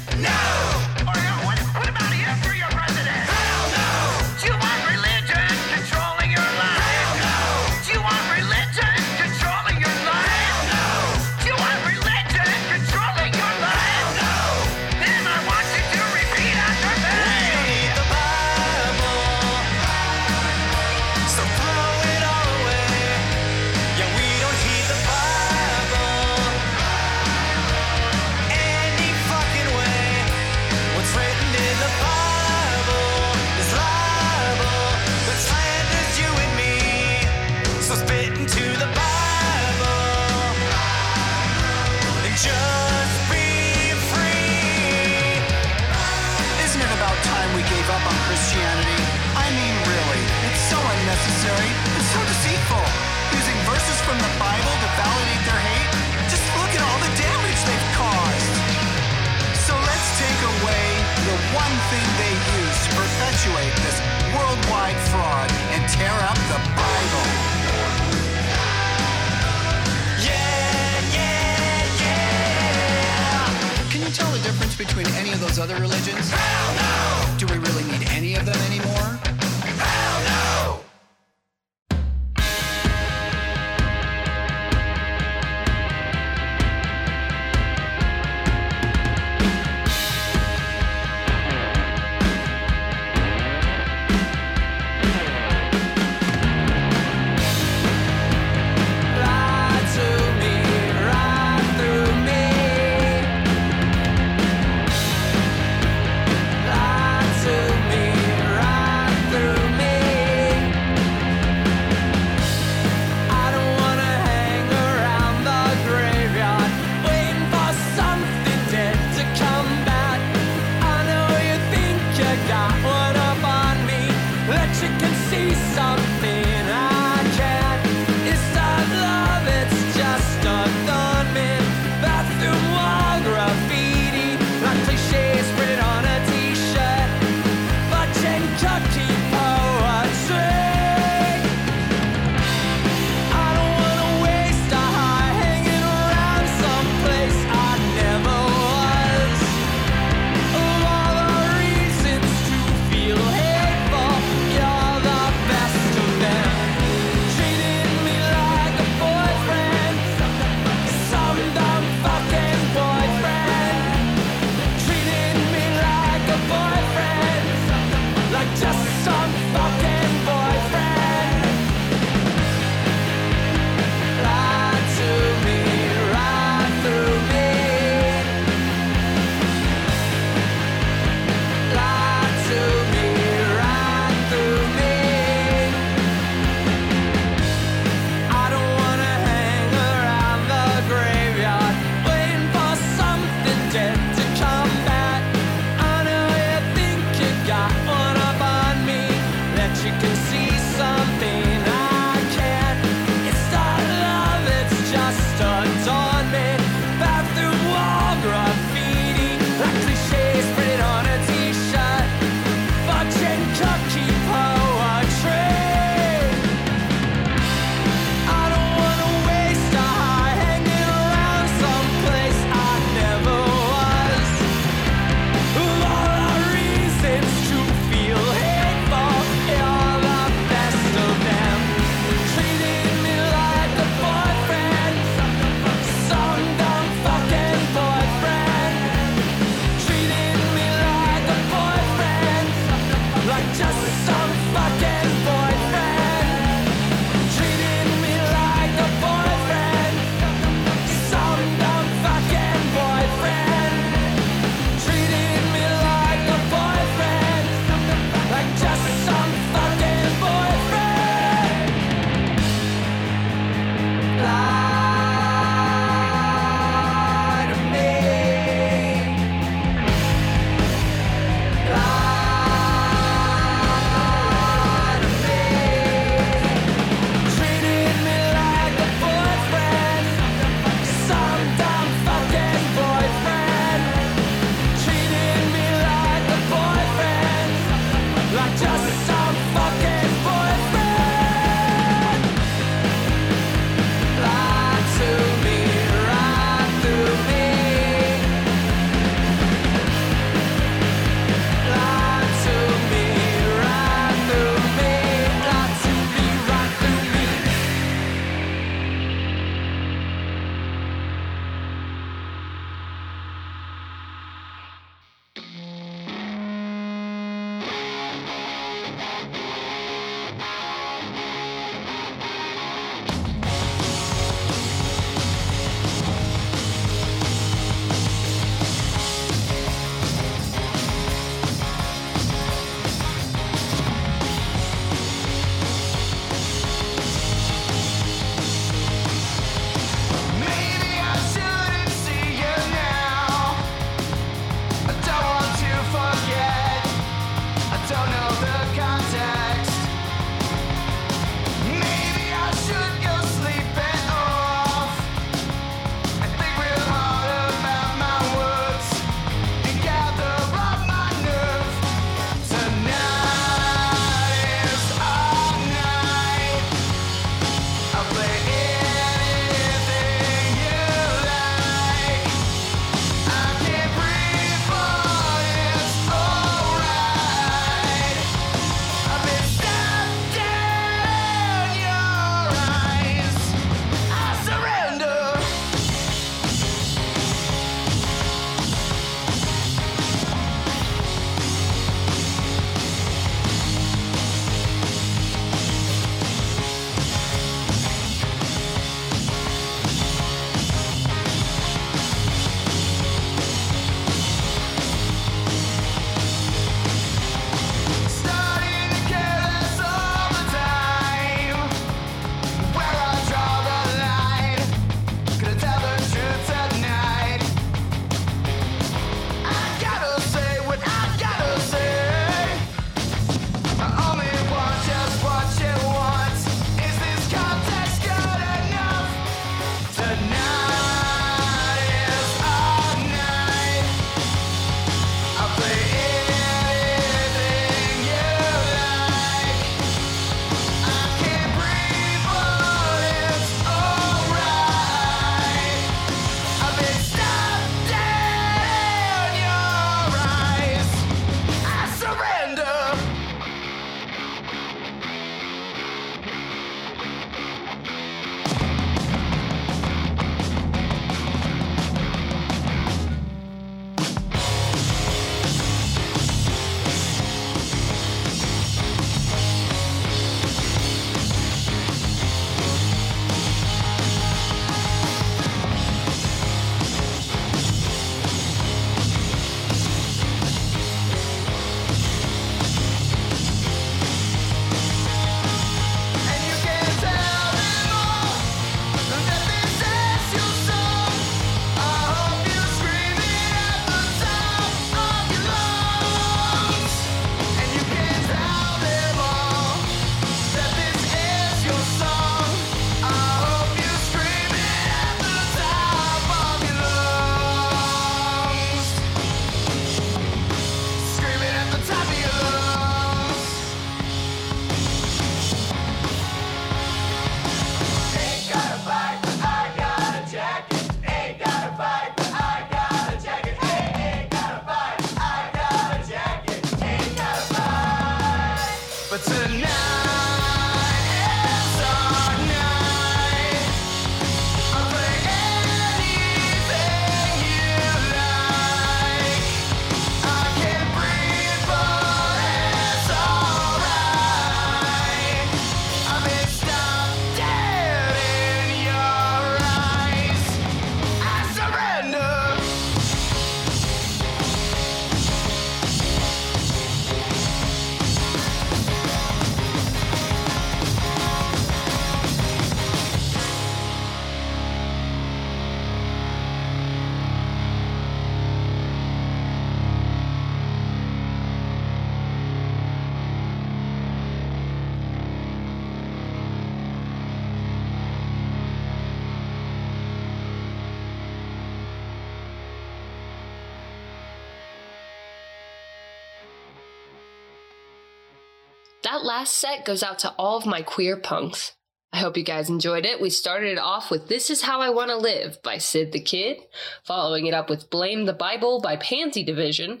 Last 589.22 589.54
set 589.54 589.84
goes 589.84 590.02
out 590.02 590.18
to 590.20 590.30
all 590.36 590.56
of 590.56 590.66
my 590.66 590.82
queer 590.82 591.16
punks. 591.16 591.72
I 592.12 592.18
hope 592.18 592.36
you 592.36 592.42
guys 592.42 592.68
enjoyed 592.68 593.06
it. 593.06 593.20
We 593.20 593.30
started 593.30 593.70
it 593.70 593.78
off 593.78 594.10
with 594.10 594.28
This 594.28 594.50
Is 594.50 594.62
How 594.62 594.80
I 594.80 594.90
Want 594.90 595.10
to 595.10 595.16
Live 595.16 595.62
by 595.62 595.78
Sid 595.78 596.10
the 596.10 596.20
Kid, 596.20 596.58
following 597.04 597.46
it 597.46 597.54
up 597.54 597.70
with 597.70 597.88
Blame 597.88 598.26
the 598.26 598.32
Bible 598.32 598.80
by 598.80 598.96
Pansy 598.96 599.44
Division, 599.44 600.00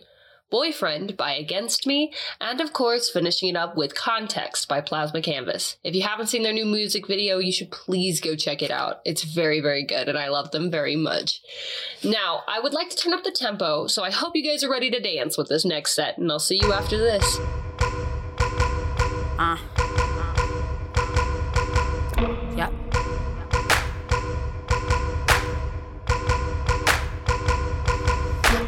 Boyfriend 0.50 1.16
by 1.16 1.34
Against 1.34 1.86
Me, 1.86 2.12
and 2.40 2.60
of 2.60 2.72
course, 2.72 3.10
finishing 3.10 3.48
it 3.48 3.56
up 3.56 3.76
with 3.76 3.94
Context 3.94 4.68
by 4.68 4.80
Plasma 4.80 5.22
Canvas. 5.22 5.76
If 5.84 5.94
you 5.94 6.02
haven't 6.02 6.26
seen 6.26 6.42
their 6.42 6.52
new 6.52 6.66
music 6.66 7.06
video, 7.06 7.38
you 7.38 7.52
should 7.52 7.70
please 7.70 8.20
go 8.20 8.34
check 8.34 8.60
it 8.60 8.72
out. 8.72 9.00
It's 9.04 9.22
very, 9.22 9.60
very 9.60 9.84
good, 9.84 10.08
and 10.08 10.18
I 10.18 10.28
love 10.30 10.50
them 10.50 10.68
very 10.68 10.96
much. 10.96 11.40
Now, 12.02 12.42
I 12.48 12.58
would 12.58 12.74
like 12.74 12.90
to 12.90 12.96
turn 12.96 13.14
up 13.14 13.22
the 13.22 13.30
tempo, 13.30 13.86
so 13.86 14.02
I 14.02 14.10
hope 14.10 14.34
you 14.34 14.44
guys 14.44 14.64
are 14.64 14.70
ready 14.70 14.90
to 14.90 15.00
dance 15.00 15.38
with 15.38 15.48
this 15.48 15.64
next 15.64 15.94
set, 15.94 16.18
and 16.18 16.30
I'll 16.30 16.40
see 16.40 16.58
you 16.60 16.72
after 16.72 16.98
this. 16.98 17.38
Uh. 19.42 19.56
Yep. 22.54 22.72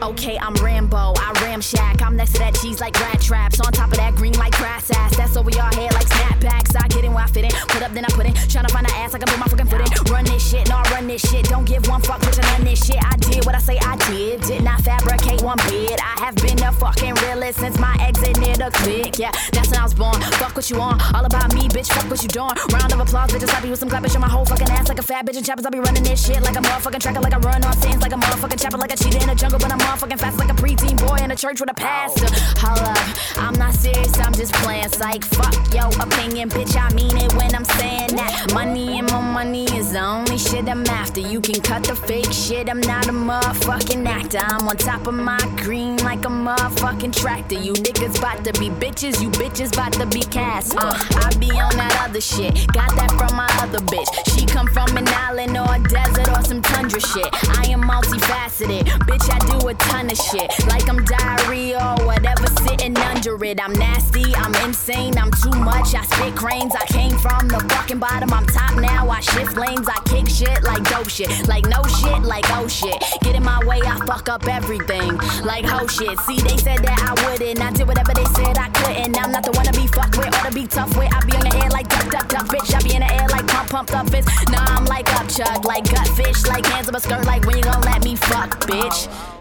Okay, 0.03 0.37
I'm 0.37 0.55
Rambo, 0.55 0.97
I 0.97 1.33
ramshack. 1.37 2.03
I'm 2.03 2.16
next 2.16 2.33
to 2.33 2.39
that 2.41 2.57
cheese 2.61 2.81
like 2.81 2.99
rat 2.99 3.20
traps. 3.20 3.61
On 3.61 3.72
top 3.72 3.93
of 3.93 3.99
that 3.99 4.16
green 4.16 4.33
like 4.33 4.57
grass 4.57 4.91
ass. 4.91 5.16
That's 5.16 5.37
over 5.37 5.51
your 5.51 5.62
head 5.62 5.95
like 5.95 6.09
snapbacks. 6.09 6.64
I 6.77 6.89
get 6.89 7.05
in 7.05 7.12
where 7.12 7.25
I 7.25 7.29
fit 7.29 7.45
in. 7.45 7.51
Put 7.68 7.83
up, 7.83 7.93
then 7.93 8.05
I 8.05 8.09
put 8.09 8.27
in. 8.27 8.35
Tryna 8.35 8.70
find 8.70 8.87
an 8.87 8.95
ass, 8.97 9.14
I 9.14 9.18
can 9.18 9.29
put 9.29 9.39
my 9.39 9.47
fucking 9.47 9.66
foot 9.66 9.81
in. 9.81 10.12
Run 10.12 10.25
this 10.25 10.51
shit, 10.51 10.68
no, 10.68 10.77
I 10.77 10.83
run 10.91 11.07
this 11.07 11.22
shit. 11.22 11.45
Don't 11.47 11.64
give 11.64 11.87
one 11.89 12.01
fuck, 12.03 12.20
bitch, 12.20 12.43
I 12.43 12.53
run 12.53 12.64
this 12.64 12.85
shit. 12.85 13.03
I 13.03 13.16
did 13.16 13.45
what 13.47 13.55
I 13.55 13.59
say 13.59 13.79
I 13.79 13.97
did. 14.09 14.43
Did 14.43 14.62
not 14.62 14.81
fabricate 14.83 15.43
one 15.43 15.59
bit. 15.68 16.01
I 16.03 16.25
have 16.25 16.37
been 16.37 16.62
a 16.62 16.72
fucking 16.72 17.14
realist 17.27 17.61
since 17.61 17.79
my 17.79 17.97
exit 18.01 18.39
near 18.39 18.57
the 18.57 18.70
click. 18.83 19.18
Yeah, 19.18 19.33
that's 19.53 19.70
when 19.70 19.81
I 19.81 19.85
was 19.85 19.95
born. 19.95 20.20
Fuck 20.41 20.57
what 20.57 20.70
you 20.70 20.81
on. 20.81 21.01
All 21.14 21.25
about 21.25 21.55
me, 21.55 21.68
bitch. 21.68 21.93
Fuck 21.93 22.11
what 22.11 22.22
you 22.22 22.29
doing. 22.29 22.55
Round 22.72 22.93
of 22.93 23.01
applause, 23.01 23.31
bitches. 23.31 23.55
I 23.55 23.61
be 23.61 23.70
with 23.70 23.79
some 23.79 23.89
clapping. 23.89 24.11
Show 24.11 24.20
my 24.20 24.29
whole 24.29 24.45
fucking 24.45 24.68
ass 24.70 24.89
like 24.89 24.99
a 24.99 25.03
fat 25.03 25.27
bitch. 25.27 25.37
And 25.37 25.47
choppers, 25.47 25.64
I'll 25.64 25.72
be 25.72 25.81
running 25.81 26.03
this 26.03 26.25
shit 26.25 26.43
like 26.43 26.57
a 26.57 26.61
motherfucking 26.61 27.01
tracker. 27.01 27.20
Like 27.20 27.35
I 27.35 27.39
run 27.39 27.64
on 27.64 27.72
scenes 27.75 28.03
like 28.03 28.12
a 28.12 28.16
motherfucking 28.16 28.62
chopper. 28.62 28.79
Like 28.79 28.93
a 28.93 28.97
cheetah 28.97 29.22
in 29.22 29.31
a 29.31 29.35
jungle, 29.35 29.59
but 29.59 29.72
I'm 29.72 29.79
motherfucking 29.79 30.18
fast 30.18 30.39
like 30.39 30.51
a 30.51 30.55
preteen 30.55 30.97
boy 31.07 31.16
in 31.22 31.31
a 31.31 31.37
church 31.37 31.61
with 31.61 31.70
a 31.70 31.75
pastor. 31.75 32.27
Holla, 32.59 32.95
I'm 33.37 33.55
not 33.55 33.75
serious, 33.75 34.18
I'm 34.18 34.33
just 34.33 34.53
playing 34.55 34.89
psych. 34.89 35.25
Fuck 35.25 35.55
your 35.75 35.89
opinion, 36.03 36.49
bitch. 36.49 36.64
I 36.77 36.93
mean 36.95 37.17
it 37.17 37.33
when 37.35 37.55
I'm 37.55 37.65
saying 37.65 38.17
that. 38.17 38.53
Money 38.53 38.99
and 38.99 39.11
more 39.11 39.23
money 39.23 39.65
is 39.77 39.93
the 39.93 40.01
only 40.05 40.39
shit 40.39 40.69
I'm 40.69 40.85
after. 40.87 41.21
You 41.21 41.41
can 41.41 41.61
cut 41.61 41.85
the 41.85 41.95
fake 41.95 42.33
shit, 42.33 42.69
I'm 42.71 42.81
not 42.81 43.09
a 43.09 43.12
motherfucking 43.12 44.07
actor. 44.07 44.39
I'm 44.41 44.67
on 44.69 44.77
top 44.77 45.07
of 45.07 45.15
my 45.15 45.39
green 45.57 45.97
like 45.99 46.25
a 46.25 46.29
motherfucking 46.29 47.15
tractor. 47.15 47.57
You 47.57 47.73
niggas 47.75 48.21
bout 48.21 48.45
to 48.45 48.53
be 48.59 48.71
bitches, 48.71 49.21
you 49.23 49.31
bitches 49.31 49.75
bout 49.77 49.93
to 49.95 50.07
be 50.07 50.21
cast. 50.23 50.77
Uh, 50.77 50.95
I 51.25 51.35
be 51.39 51.51
on 51.51 51.77
that 51.77 52.07
other 52.09 52.21
shit, 52.21 52.55
got 52.73 52.91
that 52.97 53.11
from 53.19 53.37
my 53.37 53.49
other 53.61 53.81
bitch. 53.81 54.09
She 54.35 54.47
come 54.47 54.67
from 54.69 54.97
an 54.97 55.09
island 55.09 55.57
or 55.57 55.75
a 55.75 55.81
desert 55.89 56.29
or 56.29 56.43
some 56.43 56.62
tundra 56.62 57.01
shit. 57.01 57.29
I 57.59 57.71
am 57.71 57.83
multifaceted, 57.83 58.85
bitch. 59.07 59.29
I 59.31 59.39
do 59.59 59.69
a 59.69 59.75
ton 59.75 60.11
of 60.11 60.19
shit, 60.19 60.51
like 60.69 60.89
I'm 60.89 61.05
diarrhea 61.05 61.79
or 61.99 62.07
whatever 62.07 62.47
sitting 62.67 62.97
under 62.97 63.43
it. 63.45 63.61
I'm 63.62 63.73
nasty, 63.73 64.35
I'm 64.37 64.55
insane, 64.67 65.17
I'm 65.19 65.31
too 65.31 65.59
much. 65.59 65.95
I 65.95 66.03
spit 66.05 66.35
I 66.55 66.86
came 66.86 67.18
from 67.18 67.48
the 67.48 67.59
fucking 67.68 67.98
bottom. 67.98 68.32
I'm 68.32 68.46
top 68.46 68.76
now, 68.76 69.09
I 69.09 69.20
shift 69.20 69.57
lanes, 69.57 69.88
I 69.88 69.98
kick 70.07 70.28
shit 70.28 70.62
like 70.62 70.84
dope 70.88 71.09
shit, 71.09 71.48
like 71.48 71.66
no 71.66 71.82
shit, 71.82 72.22
like 72.22 72.44
oh 72.50 72.68
shit. 72.68 73.02
Get 73.22 73.34
in 73.34 73.42
my 73.42 73.59
way, 73.66 73.80
I 73.82 73.98
fuck 74.07 74.28
up 74.28 74.46
everything, 74.46 75.16
like 75.42 75.64
ho 75.64 75.86
shit. 75.88 76.16
See, 76.20 76.38
they 76.38 76.57
said 76.57 76.78
that 76.86 76.98
I 77.02 77.12
wouldn't, 77.26 77.61
I 77.61 77.72
did 77.72 77.88
whatever 77.88 78.14
they 78.14 78.24
said 78.38 78.57
I 78.57 78.68
couldn't. 78.70 79.18
I'm 79.18 79.32
not 79.32 79.42
the 79.42 79.50
one 79.50 79.66
to 79.66 79.72
be 79.72 79.88
fucked 79.88 80.16
with 80.16 80.28
or 80.28 80.48
to 80.48 80.55
be 80.55 80.66
tough 80.68 80.96
with. 80.96 81.12
I 81.12 81.20
be 81.26 81.34
on 81.34 81.42
the 81.42 81.55
air 81.59 81.70
like 81.70 81.88
duck, 81.88 82.09
duck, 82.11 82.28
duck, 82.28 82.46
bitch. 82.46 82.72
I 82.72 82.80
be 82.86 82.94
in 82.94 83.00
the 83.00 83.12
air 83.12 83.26
like 83.28 83.48
pump, 83.48 83.70
pumped 83.70 83.94
up 83.94 84.09
fist. 84.11 84.28
Nah, 84.50 84.78
I'm 84.78 84.84
like 84.84 85.12
up 85.18 85.28
chug, 85.28 85.64
like 85.64 85.90
gut 85.90 86.07
fish, 86.14 86.46
like 86.46 86.64
hands 86.66 86.88
up 86.88 86.94
a 86.94 87.00
skirt, 87.00 87.26
like 87.26 87.44
when 87.46 87.57
you 87.57 87.64
gon' 87.64 87.82
let 87.82 88.05
me 88.05 88.14
fuck, 88.14 88.61
bitch. 88.61 89.34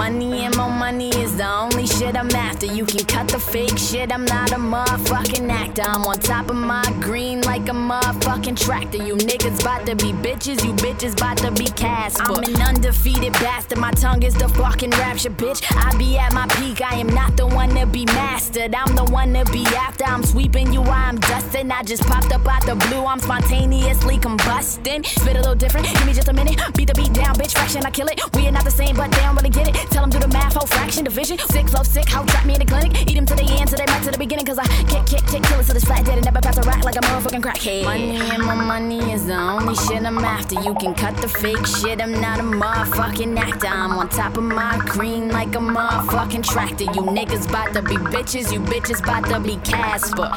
Money 0.00 0.46
and 0.46 0.56
more 0.56 0.70
money 0.70 1.10
is 1.10 1.36
the 1.36 1.46
only 1.46 1.86
shit 1.86 2.16
I'm 2.16 2.30
after. 2.30 2.64
You 2.64 2.86
can 2.86 3.04
cut 3.04 3.28
the 3.28 3.38
fake 3.38 3.76
shit, 3.76 4.10
I'm 4.10 4.24
not 4.24 4.50
a 4.50 4.56
motherfucking 4.56 5.50
actor. 5.50 5.82
I'm 5.82 6.06
on 6.06 6.18
top 6.18 6.48
of 6.48 6.56
my 6.56 6.82
green 7.00 7.42
like 7.42 7.68
a 7.68 7.72
motherfucking 7.72 8.58
tractor. 8.58 8.96
You 8.96 9.16
niggas 9.16 9.62
bout 9.62 9.84
to 9.84 9.94
be 9.94 10.14
bitches, 10.14 10.64
you 10.64 10.72
bitches 10.72 11.14
bout 11.20 11.36
to 11.44 11.50
be 11.52 11.66
cast. 11.66 12.16
For. 12.22 12.38
I'm 12.38 12.44
an 12.44 12.62
undefeated 12.62 13.34
bastard, 13.34 13.76
my 13.76 13.90
tongue 13.90 14.22
is 14.22 14.32
the 14.32 14.48
fucking 14.48 14.88
rapture, 14.92 15.28
bitch. 15.28 15.60
I 15.76 15.94
be 15.98 16.16
at 16.16 16.32
my 16.32 16.46
peak, 16.56 16.80
I 16.80 16.94
am 16.94 17.08
not 17.08 17.36
the 17.36 17.46
one 17.46 17.68
to 17.74 17.84
be 17.84 18.06
mastered. 18.06 18.74
I'm 18.74 18.96
the 18.96 19.04
one 19.04 19.34
to 19.34 19.44
be 19.52 19.66
after. 19.66 20.04
I'm 20.04 20.22
sweeping 20.22 20.72
you, 20.72 20.80
I'm 20.80 21.18
dusting. 21.20 21.70
I 21.70 21.82
just 21.82 22.04
popped 22.04 22.32
up 22.32 22.48
out 22.48 22.64
the 22.64 22.74
blue, 22.88 23.04
I'm 23.04 23.20
spontaneously 23.20 24.16
combusting. 24.16 25.04
Spit 25.04 25.36
a 25.36 25.40
little 25.40 25.54
different, 25.54 25.88
give 25.92 26.06
me 26.06 26.14
just 26.14 26.28
a 26.28 26.32
minute. 26.32 26.58
Beat 26.74 26.88
the 26.88 26.94
beat 26.94 27.12
down, 27.12 27.34
bitch, 27.34 27.52
fraction, 27.52 27.84
I 27.84 27.90
kill 27.90 28.06
it. 28.06 28.18
We 28.34 28.48
are 28.48 28.52
not 28.52 28.64
the 28.64 28.70
same, 28.70 28.96
but 28.96 29.10
they 29.12 29.20
don't 29.20 29.36
really 29.36 29.50
get 29.50 29.68
it. 29.68 29.89
Tell 29.90 30.02
them 30.02 30.10
do 30.10 30.18
the 30.18 30.28
math, 30.28 30.54
whole 30.54 30.66
fraction, 30.66 31.04
division. 31.04 31.38
Sick, 31.38 31.68
flow, 31.68 31.82
sick, 31.82 32.08
how 32.08 32.24
trap 32.24 32.46
me 32.46 32.54
in 32.54 32.60
the 32.60 32.66
clinic. 32.66 32.92
Eat 33.08 33.14
them 33.14 33.26
to 33.26 33.34
the 33.34 33.42
end, 33.42 33.68
till 33.68 33.78
they 33.78 33.86
back 33.86 34.02
to 34.04 34.10
the 34.10 34.18
beginning. 34.18 34.46
Cause 34.46 34.58
I 34.58 34.66
kick, 34.84 35.06
kick, 35.06 35.26
kick, 35.26 35.42
killers 35.42 35.66
to 35.68 35.74
this 35.74 35.84
flat 35.84 36.04
dead 36.04 36.16
and 36.16 36.24
never 36.24 36.40
pass 36.40 36.58
a 36.58 36.62
rack 36.62 36.84
like 36.84 36.96
a 36.96 37.00
motherfucking 37.00 37.42
crackhead. 37.42 37.84
Money 37.84 38.16
and 38.16 38.42
more 38.42 38.56
money 38.56 39.12
is 39.12 39.26
the 39.26 39.34
only 39.34 39.74
shit 39.74 40.04
I'm 40.04 40.18
after. 40.18 40.60
You 40.60 40.74
can 40.74 40.94
cut 40.94 41.16
the 41.18 41.28
fake 41.28 41.66
shit, 41.66 42.00
I'm 42.00 42.12
not 42.20 42.40
a 42.40 42.42
motherfucking 42.42 43.38
actor. 43.38 43.68
I'm 43.68 43.92
on 43.98 44.08
top 44.08 44.36
of 44.36 44.44
my 44.44 44.78
green 44.86 45.28
like 45.28 45.54
a 45.54 45.60
motherfucking 45.60 46.44
tractor. 46.44 46.84
You 46.84 47.02
niggas 47.02 47.50
bout 47.50 47.74
to 47.74 47.82
be 47.82 47.96
bitches, 47.96 48.52
you 48.52 48.60
bitches 48.60 49.04
bout 49.04 49.26
to 49.28 49.40
be 49.40 49.56
Casper. 49.58 50.30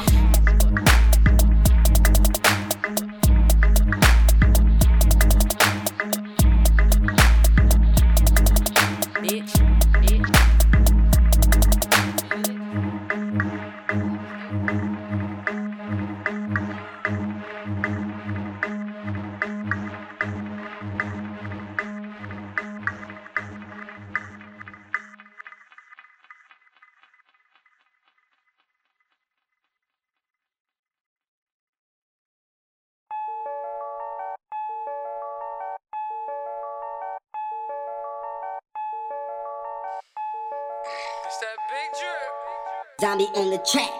Zombie 43.14 43.30
on 43.36 43.48
the 43.48 43.58
track. 43.58 43.90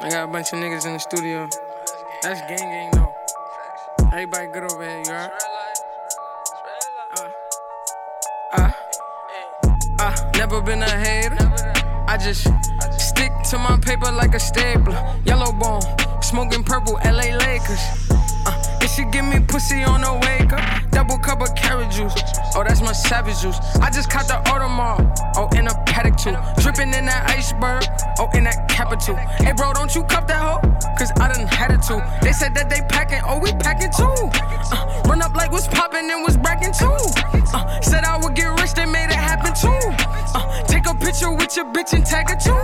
I 0.00 0.10
got 0.10 0.28
a 0.28 0.30
bunch 0.30 0.52
of 0.52 0.58
niggas 0.58 0.84
in 0.84 0.92
the 0.92 0.98
studio. 0.98 1.48
That's 2.22 2.40
gang 2.40 2.58
gang 2.58 2.90
though. 2.90 3.14
Everybody 4.12 4.46
good 4.52 4.70
over 4.70 4.84
here, 4.84 5.02
you 5.06 5.10
heard? 5.10 5.30
Uh, 7.16 7.30
uh, 8.52 8.72
uh, 10.00 10.32
never 10.36 10.60
been 10.60 10.82
a 10.82 10.90
hater. 10.90 11.36
I 12.08 12.18
just 12.18 12.42
stick 13.00 13.32
to 13.50 13.58
my 13.58 13.78
paper 13.80 14.12
like 14.12 14.34
a 14.34 14.40
stapler. 14.40 15.18
Yellow 15.24 15.52
bone, 15.52 15.80
smoking 16.20 16.62
purple, 16.62 16.98
LA 17.04 17.34
Lakers. 17.38 18.07
It 18.88 18.92
should 18.92 19.12
give 19.12 19.26
me 19.26 19.38
pussy 19.38 19.84
on 19.84 20.00
the 20.00 20.14
wake 20.24 20.50
up. 20.50 20.90
Double 20.90 21.18
cup 21.18 21.42
of 21.42 21.54
carrot 21.54 21.90
juice. 21.90 22.14
Oh, 22.56 22.64
that's 22.66 22.80
my 22.80 22.92
savage 22.92 23.42
juice. 23.42 23.58
I 23.82 23.90
just 23.90 24.08
caught 24.08 24.26
the 24.26 24.40
Audemars. 24.48 25.04
Oh, 25.36 25.46
in 25.58 25.68
a 25.68 25.74
paddock 25.84 26.16
too. 26.16 26.32
Dripping 26.62 26.94
in 26.96 27.04
that 27.04 27.28
iceberg. 27.28 27.84
Oh, 28.18 28.30
in 28.32 28.44
that 28.44 28.66
capital. 28.70 29.14
Hey, 29.44 29.52
bro, 29.52 29.74
don't 29.74 29.94
you 29.94 30.04
cup 30.04 30.26
that 30.28 30.40
hoe? 30.40 30.64
Cause 30.96 31.12
I 31.20 31.28
done 31.28 31.46
had 31.46 31.70
it 31.70 31.82
too. 31.84 32.00
They 32.24 32.32
said 32.32 32.54
that 32.54 32.70
they 32.70 32.80
packing. 32.88 33.20
Oh, 33.28 33.38
we 33.38 33.52
packing 33.60 33.92
too. 33.92 34.08
Uh, 34.72 35.02
run 35.04 35.20
up 35.20 35.36
like 35.36 35.52
what's 35.52 35.68
popping 35.68 36.10
and 36.10 36.24
was 36.24 36.38
bracking 36.38 36.72
too. 36.72 36.96
Uh, 37.52 37.80
said 37.82 38.04
I 38.04 38.16
would 38.16 38.34
get 38.34 38.48
rich, 38.58 38.72
they 38.72 38.86
made 38.86 39.12
it 39.12 39.20
happen 39.20 39.52
too. 39.52 39.84
Uh, 40.32 40.62
take 40.64 40.88
a 40.88 40.94
picture 40.94 41.30
with 41.30 41.54
your 41.56 41.66
bitch 41.76 41.92
and 41.92 42.06
tag 42.06 42.24
it 42.30 42.40
too. 42.40 42.56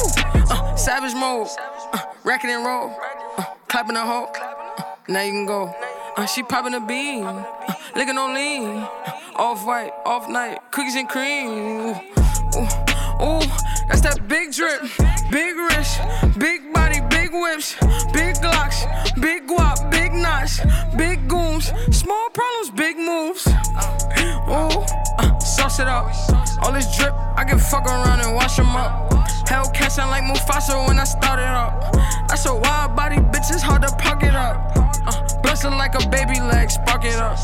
Uh, 0.49 0.75
savage 0.75 1.13
mode. 1.13 1.49
Uh, 1.93 2.01
and 2.25 2.65
roll. 2.65 2.97
Uh, 3.37 3.45
clapping 3.69 3.97
a 3.97 4.01
hoe. 4.01 4.33
Uh, 4.33 4.85
now 5.07 5.21
you 5.21 5.33
can 5.33 5.45
go. 5.45 5.84
Uh, 6.17 6.27
she 6.27 6.45
popping 6.45 6.75
a 6.75 6.81
bean, 6.81 7.25
uh, 7.25 7.75
licking 7.97 8.17
on 8.17 8.35
lean. 8.35 8.67
Uh, 8.67 8.89
off 9.35 9.67
white, 9.67 9.91
off 10.07 10.29
night, 10.29 10.61
cookies 10.71 10.95
and 10.95 11.09
cream. 11.09 11.49
Ooh, 11.49 11.91
ooh, 12.55 12.69
ooh, 13.21 13.41
that's 13.89 14.01
that 14.03 14.21
big 14.29 14.53
drip, 14.53 14.83
big 15.33 15.57
wrist, 15.57 16.01
big 16.39 16.73
body, 16.73 17.01
big 17.11 17.31
whips, 17.33 17.75
big 18.13 18.37
glocks, 18.37 18.79
big 19.21 19.49
guap, 19.49 19.91
big 19.91 20.13
knots, 20.13 20.61
big 20.97 21.27
goons, 21.29 21.73
small 21.91 22.29
problems, 22.31 22.71
big 22.71 22.97
moves. 22.97 23.49
Ooh, 24.49 24.87
uh, 25.19 25.34
sauce 25.55 25.79
it 25.79 25.89
up. 25.89 26.11
All 26.63 26.73
this 26.73 26.97
drip, 26.97 27.15
I 27.37 27.45
can 27.45 27.59
fuck 27.59 27.87
around 27.87 28.21
and 28.21 28.35
wash 28.35 28.57
them 28.57 28.75
up. 28.75 29.13
Hell 29.49 29.73
sound 29.95 30.11
like 30.11 30.25
Mufasa 30.25 30.87
when 30.89 30.99
I 30.99 31.05
started 31.05 31.47
up. 31.47 31.93
That's 32.29 32.47
a 32.47 32.55
wild 32.55 32.97
body, 32.97 33.17
bitch, 33.17 33.51
it's 33.55 33.63
hard 33.63 33.83
to 33.83 33.89
pocket 33.97 34.35
up. 34.35 34.57
Uh, 35.07 35.71
like 35.71 35.95
a 35.95 36.09
baby 36.09 36.41
leg, 36.41 36.69
spark 36.71 37.05
it 37.05 37.15
up. 37.17 37.39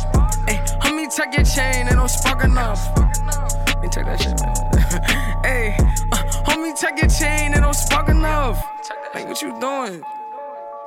Hey, 0.48 0.58
homie, 0.82 1.08
tuck 1.14 1.32
your 1.34 1.44
chain, 1.44 1.86
it 1.86 1.94
don't 1.94 2.08
spark 2.08 2.42
enough. 2.44 2.80
Let 3.66 3.80
me 3.80 3.88
take 3.88 4.04
that 4.04 4.20
shit, 4.20 4.36
man. 4.40 4.54
Hey, 5.44 5.76
uh, 6.12 6.16
homie, 6.44 6.78
tuck 6.78 6.98
your 6.98 7.08
chain, 7.08 7.54
it 7.54 7.60
don't 7.60 7.74
spark 7.74 8.08
enough. 8.08 8.58
Like, 9.14 9.28
what 9.28 9.40
you 9.40 9.58
doing? 9.60 10.02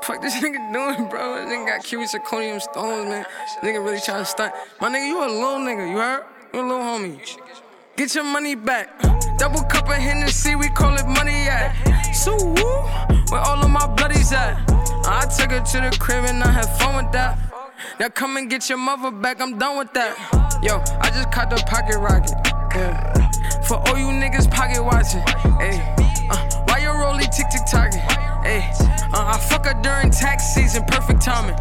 Fuck 0.04 0.22
this 0.22 0.36
nigga 0.44 0.60
doing, 0.74 1.10
bro? 1.10 1.36
This 1.36 1.54
nigga 1.54 1.68
got 1.68 1.84
cubic 1.84 2.10
zirconium 2.10 2.62
stones, 2.62 3.08
man. 3.08 3.26
Nigga 3.62 3.84
really 3.84 4.02
trying 4.02 4.20
to 4.20 4.26
stunt. 4.26 4.54
My 4.82 4.90
nigga, 4.90 5.08
you 5.08 5.20
a 5.20 5.30
little 5.32 5.60
nigga, 5.60 5.90
you 5.90 5.98
heard? 5.98 6.24
Little 6.54 6.78
homie. 6.78 7.20
Get 7.98 8.14
your 8.14 8.26
money 8.26 8.54
back. 8.54 9.02
Double 9.40 9.64
cup 9.64 9.88
of 9.88 9.96
Hennessy, 9.96 10.54
we 10.56 10.70
call 10.70 10.94
it 10.94 11.08
money 11.08 11.48
at. 11.50 11.74
So 12.14 12.36
woo, 12.36 12.54
where 13.32 13.42
all 13.42 13.64
of 13.64 13.72
my 13.72 13.88
bloodies 13.96 14.32
at? 14.32 14.62
I 15.08 15.26
took 15.36 15.50
her 15.50 15.62
to 15.62 15.90
the 15.90 15.98
crib 16.00 16.26
and 16.26 16.44
I 16.44 16.52
had 16.52 16.66
fun 16.78 17.04
with 17.04 17.12
that. 17.14 17.40
Now 18.00 18.10
come 18.10 18.38
and 18.38 18.52
get 18.52 18.70
your 18.70 18.78
mother 18.78 19.10
back, 19.10 19.42
I'm 19.42 19.58
done 19.58 19.80
with 19.80 19.94
that. 19.94 20.16
Yo, 20.62 20.78
I 21.02 21.10
just 21.10 21.32
caught 21.32 21.50
the 21.50 21.56
pocket 21.66 21.98
rocket. 21.98 22.38
Yeah. 22.76 23.32
For 23.68 23.78
all 23.90 23.98
you 23.98 24.14
niggas 24.14 24.50
pocket 24.52 24.84
watching. 24.84 25.22
Hey, 25.58 25.82
uh, 26.30 26.64
why 26.68 26.78
you 26.78 26.90
rolling 26.90 27.32
tick 27.32 27.50
tick 27.50 27.66
talking? 27.66 28.00
Hey, 28.46 28.70
uh, 29.12 29.34
I 29.34 29.40
fuck 29.50 29.66
her 29.66 29.74
during 29.82 30.12
tax 30.12 30.54
season, 30.54 30.84
perfect 30.86 31.22
timing. 31.22 31.56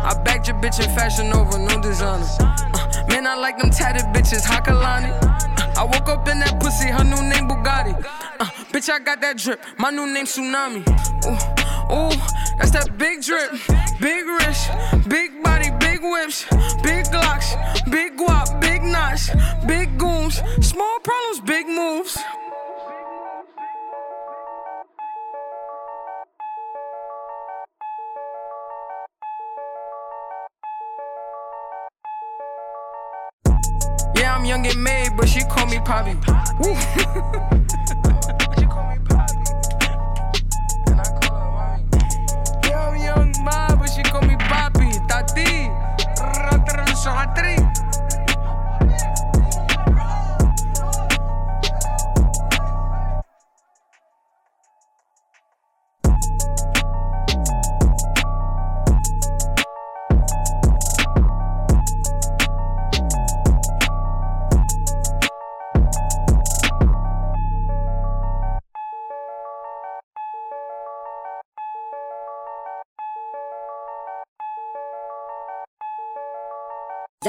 I 0.00 0.14
bagged 0.24 0.48
your 0.48 0.56
bitch 0.56 0.82
in 0.82 0.88
fashion 0.96 1.34
over, 1.34 1.58
no 1.58 1.80
designer. 1.82 2.24
Uh, 2.40 2.77
man, 3.08 3.26
I 3.26 3.36
like 3.36 3.58
them 3.58 3.70
tatted 3.70 4.06
bitches, 4.14 4.42
Hakalani. 4.42 5.10
Uh, 5.22 5.80
I 5.80 5.84
woke 5.84 6.08
up 6.08 6.28
in 6.28 6.38
that 6.40 6.60
pussy, 6.60 6.88
her 6.88 7.04
new 7.04 7.22
name 7.28 7.48
Bugatti. 7.48 7.94
Uh, 8.40 8.44
bitch, 8.72 8.88
I 8.90 8.98
got 8.98 9.20
that 9.20 9.38
drip, 9.38 9.62
my 9.78 9.90
new 9.90 10.06
name 10.12 10.26
Tsunami. 10.26 10.82
Ooh, 11.26 11.94
ooh, 11.94 12.10
that's 12.58 12.70
that 12.72 12.96
big 12.98 13.22
drip, 13.22 13.52
big 14.00 14.26
wrist, 14.26 14.70
big 15.08 15.42
body, 15.42 15.70
big 15.80 16.00
whips, 16.02 16.44
big 16.82 17.04
glocks, 17.06 17.54
big 17.90 18.16
guap, 18.16 18.60
big 18.60 18.82
knots, 18.82 19.30
big 19.66 19.98
goons, 19.98 20.40
small 20.60 20.98
problems, 21.00 21.40
big 21.40 21.66
moves. 21.66 22.18
Young 34.48 34.66
and 34.66 34.82
made, 34.82 35.10
but 35.14 35.28
she 35.28 35.42
call 35.44 35.66
me 35.66 35.78
Poppy. 35.80 36.14
Woo. 36.58 36.74
She 38.56 38.64
call 38.64 38.88
me 38.88 38.96
Poppy. 39.04 39.34
And 40.86 40.98
I 40.98 41.04
call 41.20 41.36
her 41.36 41.50
mommy. 41.52 41.84
Yeah, 42.64 42.88
I'm 42.88 42.96
young 42.96 43.34
ma, 43.44 43.76
but 43.76 43.90
she 43.90 44.02
call 44.04 44.22
me 44.22 44.36
Papi. 44.36 45.06
Tati. 45.06 45.68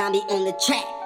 Ratri. 0.10 0.32
On 0.32 0.44
the 0.44 0.52
track. 0.54 1.00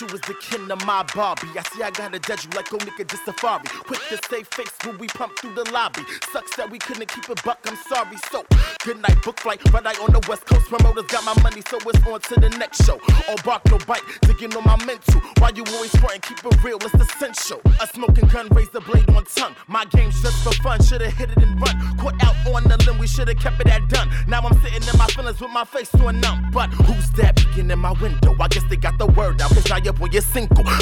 You 0.00 0.06
was 0.06 0.20
the 0.22 0.33
kin 0.54 0.70
of 0.70 0.84
my 0.86 1.02
Barbie. 1.14 1.48
I 1.56 1.62
see 1.70 1.82
I 1.82 1.90
gotta 1.90 2.18
judge 2.18 2.44
you 2.44 2.50
like 2.56 2.72
old 2.72 2.82
nigga 2.82 3.06
just 3.08 3.24
safari. 3.24 3.64
Quick 3.86 4.00
to 4.08 4.18
save 4.28 4.46
face 4.48 4.72
when 4.84 4.98
we 4.98 5.06
pump 5.08 5.38
through 5.38 5.54
the 5.54 5.70
lobby. 5.70 6.02
Sucks 6.32 6.56
that 6.56 6.70
we 6.70 6.78
couldn't 6.78 7.08
keep 7.08 7.28
it 7.28 7.42
buck, 7.44 7.58
I'm 7.66 7.76
sorry. 7.88 8.16
So, 8.30 8.44
good 8.84 9.00
night, 9.00 9.22
book 9.22 9.40
flight, 9.40 9.60
but 9.72 9.86
I 9.86 9.92
on 10.02 10.12
the 10.12 10.24
west 10.28 10.46
coast. 10.46 10.66
Promoters 10.68 11.06
got 11.06 11.24
my 11.24 11.34
money, 11.42 11.62
so 11.68 11.78
it's 11.78 12.06
on 12.06 12.20
to 12.20 12.40
the 12.40 12.50
next 12.58 12.84
show. 12.84 13.00
All 13.28 13.36
bark, 13.44 13.62
no 13.70 13.78
bite, 13.86 14.02
digging 14.22 14.54
on 14.56 14.64
my 14.64 14.76
mental. 14.84 15.20
Why 15.38 15.50
you 15.54 15.64
always 15.74 15.94
front 15.96 16.22
keep 16.22 16.38
it 16.44 16.64
real, 16.64 16.78
it's 16.80 16.94
essential. 16.94 17.60
A 17.80 17.86
smoking 17.86 18.28
gun, 18.28 18.48
raise 18.50 18.70
the 18.70 18.80
blade 18.80 19.08
on 19.10 19.24
tongue. 19.24 19.54
My 19.66 19.84
game's 19.86 20.20
just 20.22 20.42
for 20.44 20.54
fun, 20.62 20.82
should've 20.82 21.12
hit 21.12 21.30
it 21.30 21.42
and 21.42 21.60
run. 21.60 21.96
Caught 21.98 22.22
out 22.22 22.36
on 22.54 22.64
the 22.64 22.76
limb, 22.86 22.98
we 22.98 23.06
should've 23.06 23.38
kept 23.38 23.60
it 23.60 23.68
at 23.68 23.88
done. 23.88 24.08
Now 24.28 24.40
I'm 24.40 24.54
sitting 24.62 24.86
in 24.88 24.98
my 24.98 25.06
feelings 25.06 25.40
with 25.40 25.50
my 25.50 25.64
face 25.64 25.90
to 25.90 26.06
a 26.06 26.12
numb. 26.12 26.50
But 26.52 26.68
who's 26.68 27.10
that 27.12 27.36
peeking 27.36 27.70
in 27.70 27.78
my 27.78 27.92
window? 27.92 28.36
I 28.38 28.48
guess 28.48 28.64
they 28.68 28.76
got 28.76 28.98
the 28.98 29.06
word 29.06 29.40
out, 29.40 29.50
cause 29.50 29.68
now 29.68 29.78
your 29.78 29.92
boy 29.92 30.08
is 30.12 30.24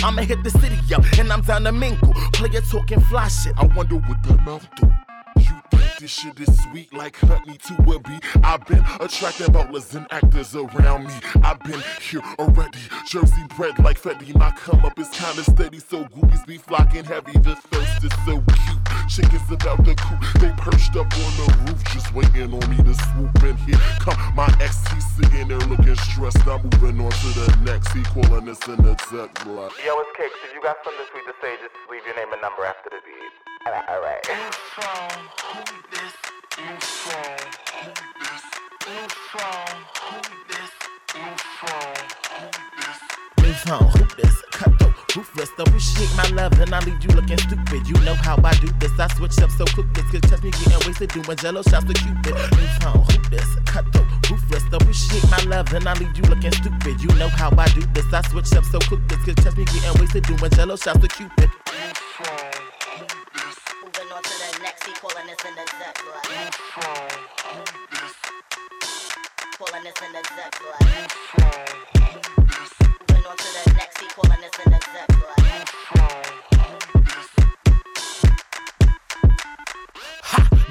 I'ma 0.05 0.23
hit 0.23 0.43
the 0.43 0.51
city 0.51 0.79
up, 0.95 1.05
and 1.19 1.33
I'm 1.33 1.43
down 1.43 1.65
to 1.65 1.73
mingle. 1.73 2.13
Player 2.33 2.61
talking 2.61 3.01
fly 3.01 3.29
shit. 3.29 3.55
I 3.57 3.67
wonder 3.67 3.97
what 3.97 4.23
that 4.25 4.43
mouth 4.45 4.67
do. 4.77 4.87
You 5.39 5.61
think 5.71 5.99
this 5.99 6.11
shit 6.11 6.39
is 6.41 6.63
sweet 6.65 6.93
like 6.93 7.17
honey 7.17 7.59
to 7.59 7.75
a 7.93 7.99
bee. 7.99 8.21
I've 8.43 8.67
been 8.67 8.85
attracting 9.01 9.47
ballers 9.47 9.95
and 9.95 10.07
actors 10.11 10.55
around 10.55 11.07
me. 11.07 11.15
I've 11.43 11.61
been 11.61 11.83
here 12.01 12.23
already. 12.39 12.79
Jersey 13.09 13.45
bred 13.57 13.79
like 13.79 14.01
Fetty. 14.01 14.35
My 14.37 14.51
come 14.53 14.85
up 14.85 14.99
is 14.99 15.09
kinda 15.09 15.45
steady, 15.45 15.79
so 15.79 16.05
groupies 16.05 16.45
be 16.47 16.59
flocking 16.59 17.05
heavy. 17.05 17.33
The 17.33 17.57
thirst 17.57 18.05
is 18.05 18.13
so 18.27 18.41
cute. 18.41 18.82
Chickens 19.13 19.45
about 19.51 19.85
the 19.85 19.95
coop. 19.95 20.25
They 20.41 20.49
perched 20.57 20.97
up 20.97 21.05
on 21.13 21.33
the 21.37 21.45
roof, 21.69 21.85
just 21.93 22.15
waiting 22.15 22.49
on 22.49 22.65
me 22.71 22.79
to 22.81 22.95
swoop 22.97 23.45
in 23.45 23.57
here. 23.69 23.77
Come, 24.01 24.17
my 24.35 24.49
ex, 24.59 24.81
he's 24.89 25.05
sitting 25.17 25.49
there 25.49 25.59
looking 25.69 25.97
stressed. 25.97 26.49
I'm 26.49 26.63
moving 26.65 26.99
on 26.99 27.13
to 27.13 27.29
the 27.37 27.59
next. 27.61 27.93
He 27.93 28.03
calling 28.05 28.49
us 28.49 28.67
in 28.69 28.81
the 28.81 28.95
tech 29.13 29.29
block. 29.45 29.77
Yo, 29.85 29.93
it's 30.01 30.17
Cakes. 30.17 30.33
If 30.49 30.55
you 30.55 30.63
got 30.63 30.77
something 30.83 31.05
sweet 31.13 31.27
to 31.29 31.35
say, 31.43 31.61
just 31.61 31.77
leave 31.91 32.07
your 32.07 32.17
name 32.17 32.33
and 32.33 32.41
number 32.41 32.65
after 32.65 32.89
the 32.89 33.05
beat. 33.05 33.33
Alright. 33.69 34.25
New 34.33 34.51
phone, 34.81 35.29
who 35.45 35.91
this? 35.91 36.33
Cut 43.65 44.79
the 44.79 44.93
ruthless. 45.15 45.51
Appreciate 45.59 46.11
my 46.17 46.27
love, 46.35 46.59
and 46.61 46.75
I 46.75 46.81
leave 46.81 47.03
you 47.03 47.11
looking 47.11 47.39
stupid. 47.39 47.87
You 47.87 47.95
know 48.05 48.15
how 48.15 48.37
I 48.43 48.53
do 48.55 48.69
this. 48.79 48.91
I 48.99 49.07
switch 49.15 49.39
up 49.41 49.51
so 49.51 49.65
quick. 49.67 49.87
This 49.95 50.11
could 50.11 50.23
touch 50.25 50.43
me 50.43 50.51
getting 50.51 50.81
wasted 50.87 51.11
doing 51.11 51.37
jello 51.39 51.63
shots 51.63 51.87
to 51.87 51.95
Cupid. 51.95 52.35
New 52.35 52.67
phone, 52.81 53.05
who 53.07 53.31
this? 53.31 53.47
Cut 53.67 53.87
the 53.93 54.01
ruthless. 54.31 54.65
Appreciate 54.73 55.31
my 55.31 55.39
love, 55.47 55.73
and 55.73 55.87
I 55.87 55.95
leave 55.95 56.17
you 56.17 56.25
looking 56.25 56.53
stupid. 56.53 57.01
You 57.01 57.09
know 57.19 57.29
how 57.29 57.51
I 57.57 57.69
do 57.69 57.83
this. 57.95 58.13
I 58.13 58.23
switch 58.29 58.53
up 58.53 58.65
so 58.65 58.79
quick. 58.81 59.07
This 59.09 59.23
could 59.25 59.37
touch 59.37 59.57
me 59.57 59.65
getting 59.65 60.01
wasted 60.01 60.25
doing 60.25 60.51
jello 60.51 60.77
shots 60.77 60.99
to 61.01 61.09
Cupid. 61.09 61.51
Moving 63.83 64.11
on 64.11 64.23
to 64.23 64.31
calling 65.01 65.31
us 65.31 65.45
in 65.47 65.55
the 65.55 65.65
Zep 65.79 65.95
blood. 66.03 66.27
Calling 69.57 69.87
us 69.87 70.03
in 70.03 70.13
the 70.13 70.23
Zep 70.35 70.51
blood. 70.59 70.83
Moving 73.23 73.31
on 73.31 73.37
to 73.37 73.45
the 73.45 73.75
next, 73.75 74.01
he 74.01 74.07
calling 74.09 74.33
us 74.33 74.51
in 74.65 74.73
Zep 74.73 75.07
blood. 75.09 75.39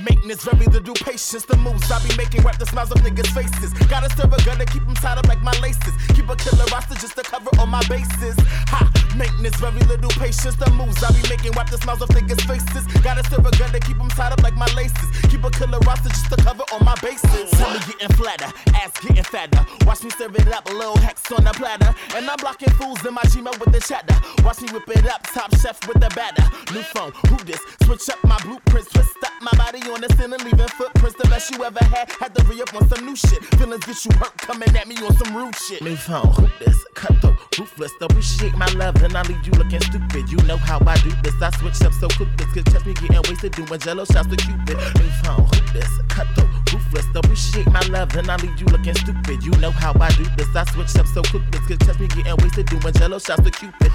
Maintenance, 0.04 0.44
very 0.44 0.66
little 0.66 0.96
patience. 0.96 1.46
The 1.46 1.56
moves 1.58 1.90
I 1.90 2.06
be 2.06 2.14
making 2.18 2.44
rap 2.44 2.58
the 2.60 2.66
smiles 2.66 2.92
of 2.92 2.98
niggas' 2.98 3.28
faces. 3.28 3.72
Gotta 3.88 4.10
serve 4.18 4.34
a 4.34 4.44
gun 4.44 4.58
to 4.58 4.66
keep 4.66 4.84
them 4.84 4.96
tied 4.96 5.18
up 5.18 5.28
like 5.28 5.42
my 5.42 5.58
laces. 5.62 5.94
Keep 6.14 6.30
a 6.30 6.36
killer 6.36 6.66
roster 6.72 6.96
just 6.96 7.16
to 7.16 7.24
cover 7.24 7.52
all 7.58 7.68
my 7.68 7.84
bases. 7.88 8.36
Ha! 8.68 8.92
Maintenance, 9.22 9.56
very 9.58 9.86
little 9.86 10.10
patience. 10.18 10.56
The 10.56 10.68
moves 10.72 10.98
I 11.04 11.12
be 11.14 11.22
making 11.30 11.52
rap 11.52 11.70
the 11.70 11.78
smiles 11.78 12.02
of 12.02 12.10
niggas' 12.10 12.42
faces. 12.50 12.90
Serve 13.30 13.46
a 13.46 13.52
gun 13.56 13.72
to 13.72 13.80
keep 13.80 13.98
them 13.98 14.10
tied 14.10 14.34
up 14.34 14.42
like 14.42 14.56
my 14.56 14.66
laces. 14.74 15.08
Keep 15.30 15.44
a 15.44 15.52
killer 15.52 15.78
roster 15.86 16.10
just 16.10 16.26
to 16.34 16.38
cover 16.38 16.64
all 16.72 16.80
my 16.80 16.96
bases. 17.02 17.52
Tummy 17.52 17.80
getting 17.86 18.16
flatter, 18.18 18.50
ass 18.74 18.92
getting 19.00 19.24
fatter. 19.24 19.64
Watch 19.86 20.04
me 20.04 20.10
serve 20.10 20.36
it 20.36 20.48
up, 20.52 20.66
little 20.74 20.98
hex 20.98 21.32
on 21.32 21.44
the 21.44 21.52
platter. 21.52 21.94
And 22.18 22.28
I'm 22.28 22.36
blocking 22.38 22.74
fools 22.82 23.06
in 23.06 23.14
my 23.14 23.22
Gmail 23.30 23.58
with 23.60 23.72
the 23.72 23.80
chatter. 23.80 24.18
Watch 24.44 24.62
me 24.62 24.70
whip 24.74 24.90
it 24.90 25.06
up, 25.06 25.22
top 25.24 25.56
chef 25.62 25.78
with 25.88 26.02
the 26.02 26.10
batter. 26.18 26.44
New 26.74 26.82
phone, 26.82 27.14
who 27.30 27.38
this? 27.46 27.62
Switch 27.84 28.10
up 28.10 28.24
my 28.24 28.38
blueprints, 28.42 28.90
twist 28.90 29.16
up 29.24 29.34
my 29.42 29.52
body 29.56 29.80
on 29.92 30.02
the 30.02 30.10
ceiling, 30.18 30.42
leaving 30.44 30.68
footprints. 30.76 31.16
The 31.22 31.30
best 31.30 31.52
you 31.52 31.64
ever 31.64 31.84
had, 31.86 32.12
had 32.20 32.34
to 32.36 32.44
re 32.46 32.60
up 32.62 32.74
on 32.74 32.90
some 32.90 33.06
new 33.06 33.16
shit. 33.16 33.44
Feelings 33.56 33.86
get 33.86 34.04
you 34.04 34.12
hurt, 34.18 34.36
coming 34.38 34.76
at 34.76 34.88
me 34.88 34.98
on 35.06 35.16
some 35.16 35.38
rude 35.38 35.56
shit. 35.56 35.82
New 35.84 35.96
phone, 35.96 36.34
who 36.34 36.50
this? 36.60 36.78
Cutthroat, 36.96 37.38
ruthless. 37.58 37.94
Appreciate 38.02 38.58
my 38.58 38.68
love, 38.74 39.02
I 39.16 39.22
leave 39.24 39.46
you 39.46 39.54
looking 39.54 39.82
stupid. 39.82 40.30
You 40.30 40.38
know 40.48 40.58
how 40.58 40.80
I 40.86 40.96
do 41.04 41.12
this. 41.24 41.36
I 41.42 41.50
switch 41.58 41.82
up 41.82 41.94
so 41.94 42.08
quick, 42.10 42.30
this 42.38 42.52
could 42.54 42.66
catch 42.66 42.86
me 42.86 42.94
getting 42.94 43.22
wasted 43.28 43.52
doing 43.54 43.80
jello 43.80 44.06
shots 44.06 44.28
with 44.28 44.40
Cupid. 44.40 44.78
New 44.78 45.10
phone, 45.24 45.46
who 45.46 45.74
this? 45.74 45.90
Cutthroat, 46.08 46.50
ruthless. 46.72 47.06
Appreciate 47.16 47.68
my 47.68 47.82
love, 47.90 48.10
then 48.14 48.30
I 48.30 48.36
leave 48.38 48.60
you 48.60 48.66
looking 48.68 48.96
stupid. 48.96 49.44
You 49.44 49.52
know 49.60 49.72
how 49.72 49.94
I 50.00 50.10
do 50.12 50.26
this. 50.38 50.48
I 50.56 50.64
switch 50.72 50.96
up 50.98 51.08
so 51.08 51.22
quick, 51.24 51.44
this 51.52 51.66
could 51.68 51.80
catch 51.80 52.00
me 52.00 52.08
getting 52.08 52.36
wasted 52.38 52.68
doing 52.68 52.94
jello 52.94 53.20
shots 53.20 53.42
with 53.42 53.56
Cupid. 53.56 53.92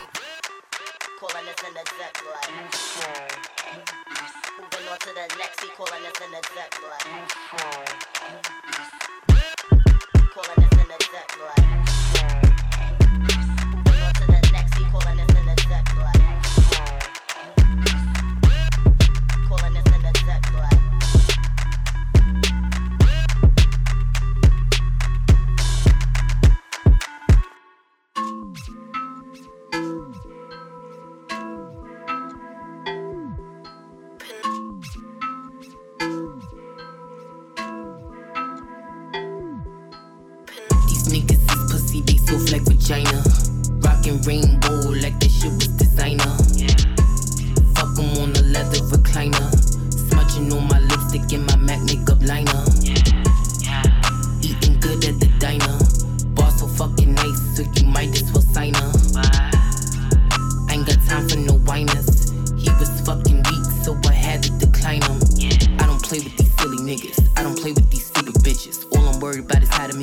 Calling 1.20 1.46
this 1.46 1.60
in 1.66 1.74
the 1.74 1.84
zip. 1.96 2.12
Moving 4.58 4.88
on 4.90 4.98
to 4.98 5.10
the 5.14 5.26
next, 5.38 5.60
calling 5.76 6.02
this 6.02 6.20
in 6.20 6.30
the 6.32 6.40
blood. 11.38 11.65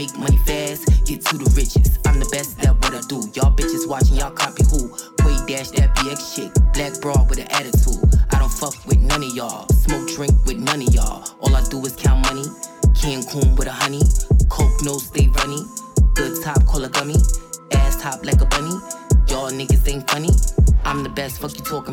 Make 0.03 0.17
money 0.17 0.37
fast, 0.37 0.85
get 1.05 1.23
to 1.25 1.37
the 1.37 1.49
riches. 1.55 1.97
I'm 2.05 2.19
the 2.19 2.27
best 2.31 2.59
at 2.65 2.75
what 2.75 2.93
I 2.93 3.01
do. 3.07 3.23
Y'all 3.35 3.55
bitches 3.55 3.87
watching, 3.87 4.17
y'all 4.17 4.31
copy 4.31 4.63
who? 4.67 4.91
Way 5.23 5.35
dash 5.47 5.69
that 5.79 5.95
BX 5.95 6.35
chick, 6.35 6.51
black 6.73 6.99
broad 6.99 7.29
with 7.29 7.39
an 7.39 7.47
attitude. 7.51 7.72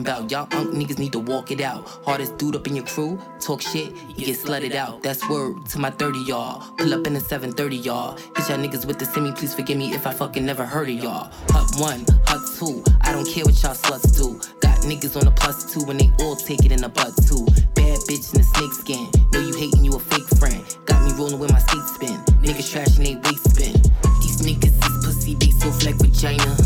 Talking 0.04 0.26
about. 0.26 0.30
Y'all 0.30 0.60
unk 0.60 0.74
niggas 0.74 0.98
need 0.98 1.12
to 1.12 1.18
walk 1.18 1.50
it 1.50 1.60
out. 1.60 1.86
Hardest 2.04 2.38
dude 2.38 2.56
up 2.56 2.66
in 2.66 2.76
your 2.76 2.84
crew, 2.86 3.20
talk 3.40 3.60
shit, 3.60 3.94
you 4.16 4.26
get 4.26 4.36
slutted 4.36 4.74
out. 4.74 5.02
That's 5.02 5.26
word 5.28 5.66
to 5.70 5.78
my 5.78 5.90
30 5.90 6.20
y'all. 6.20 6.74
Pull 6.76 6.94
up 6.94 7.06
in 7.06 7.14
the 7.14 7.20
730 7.20 7.76
y'all. 7.76 8.16
Hit 8.16 8.48
y'all 8.48 8.58
niggas 8.58 8.84
with 8.86 8.98
the 8.98 9.04
semi, 9.04 9.32
please 9.32 9.54
forgive 9.54 9.78
me 9.78 9.92
if 9.92 10.06
I 10.06 10.12
fucking 10.12 10.44
never 10.44 10.64
heard 10.64 10.88
of 10.88 10.94
y'all. 10.94 11.30
Hut 11.48 11.68
one, 11.78 12.04
hut 12.26 12.40
two, 12.58 12.82
I 13.02 13.12
don't 13.12 13.28
care 13.28 13.44
what 13.44 13.60
y'all 13.62 13.74
sluts 13.74 14.16
do. 14.16 14.38
Got 14.60 14.78
niggas 14.82 15.16
on 15.16 15.24
the 15.24 15.32
plus 15.32 15.72
two 15.72 15.88
and 15.90 16.00
they 16.00 16.10
all 16.20 16.36
take 16.36 16.64
it 16.64 16.72
in 16.72 16.80
the 16.80 16.88
butt 16.88 17.14
too. 17.26 17.44
Bad 17.74 17.98
bitch 18.08 18.32
in 18.32 18.40
the 18.40 18.46
snake 18.54 18.72
skin. 18.72 19.08
Know 19.32 19.40
you 19.40 19.54
hating, 19.54 19.84
you 19.84 19.92
a 19.94 20.00
fake 20.00 20.28
friend. 20.38 20.62
Got 20.86 21.04
me 21.04 21.12
rolling 21.18 21.38
with 21.38 21.52
my 21.52 21.58
skate 21.58 21.88
spin. 21.94 22.18
Niggas 22.42 22.68
trashing 22.72 23.04
they 23.04 23.16
waist 23.16 23.50
spin. 23.50 23.74
These 24.22 24.42
niggas 24.42 24.76
is 24.76 25.04
pussy, 25.04 25.34
they 25.34 25.50
soft 25.50 25.84
like 25.84 25.96
vagina. 25.96 26.56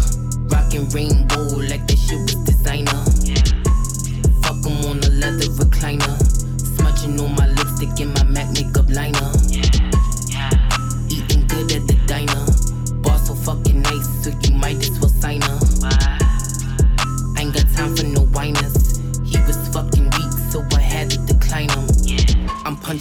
Rockin' 0.50 0.88
rainbow 0.90 1.23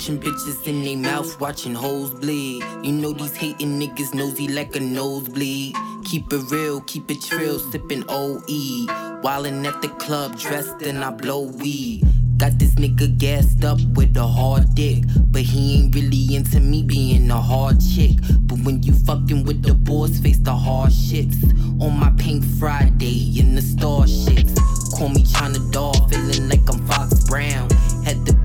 I'm 0.05 0.19
punching 0.19 0.33
bitches 0.33 0.67
in 0.67 0.83
they 0.83 0.97
mouth, 0.97 1.39
watching 1.39 1.73
hoes 1.73 2.09
bleed. 2.09 2.61
You 2.83 2.91
know 2.91 3.13
these 3.13 3.37
hating 3.37 3.79
niggas 3.79 4.13
nosy 4.13 4.49
like 4.49 4.75
a 4.75 4.81
nosebleed. 4.81 5.77
Keep 6.03 6.33
it 6.33 6.51
real, 6.51 6.81
keep 6.81 7.09
it 7.09 7.21
trill, 7.21 7.57
sipping 7.57 8.03
OE. 8.09 8.85
Wildin' 9.23 9.65
at 9.65 9.81
the 9.81 9.87
club, 9.99 10.37
dressed 10.37 10.81
and 10.81 11.05
I 11.05 11.11
blow 11.11 11.43
weed. 11.43 12.03
Got 12.35 12.59
this 12.59 12.75
nigga 12.75 13.17
gassed 13.17 13.63
up 13.63 13.79
with 13.93 14.17
a 14.17 14.27
hard 14.27 14.75
dick. 14.75 15.05
But 15.31 15.43
he 15.43 15.79
ain't 15.79 15.95
really 15.95 16.35
into 16.35 16.59
me 16.59 16.83
being 16.83 17.31
a 17.31 17.39
hard 17.39 17.77
chick. 17.79 18.17
But 18.41 18.59
when 18.65 18.83
you 18.83 18.91
fucking 18.91 19.45
with 19.45 19.63
the 19.63 19.73
boys, 19.73 20.19
face 20.19 20.39
the 20.39 20.53
hard 20.53 20.91
shits. 20.91 21.39
On 21.81 21.97
my 21.97 22.11
pink 22.17 22.43
Friday 22.59 23.39
in 23.39 23.55
the 23.55 23.61
starships. 23.61 24.53
Call 24.97 25.09
me 25.09 25.23
China 25.23 25.59
Doll, 25.71 25.93
feeling 26.09 26.49
like 26.49 26.69
I'm 26.69 26.85
Fox 26.87 27.23
Brown. 27.25 27.69
Had 28.03 28.25
the 28.25 28.42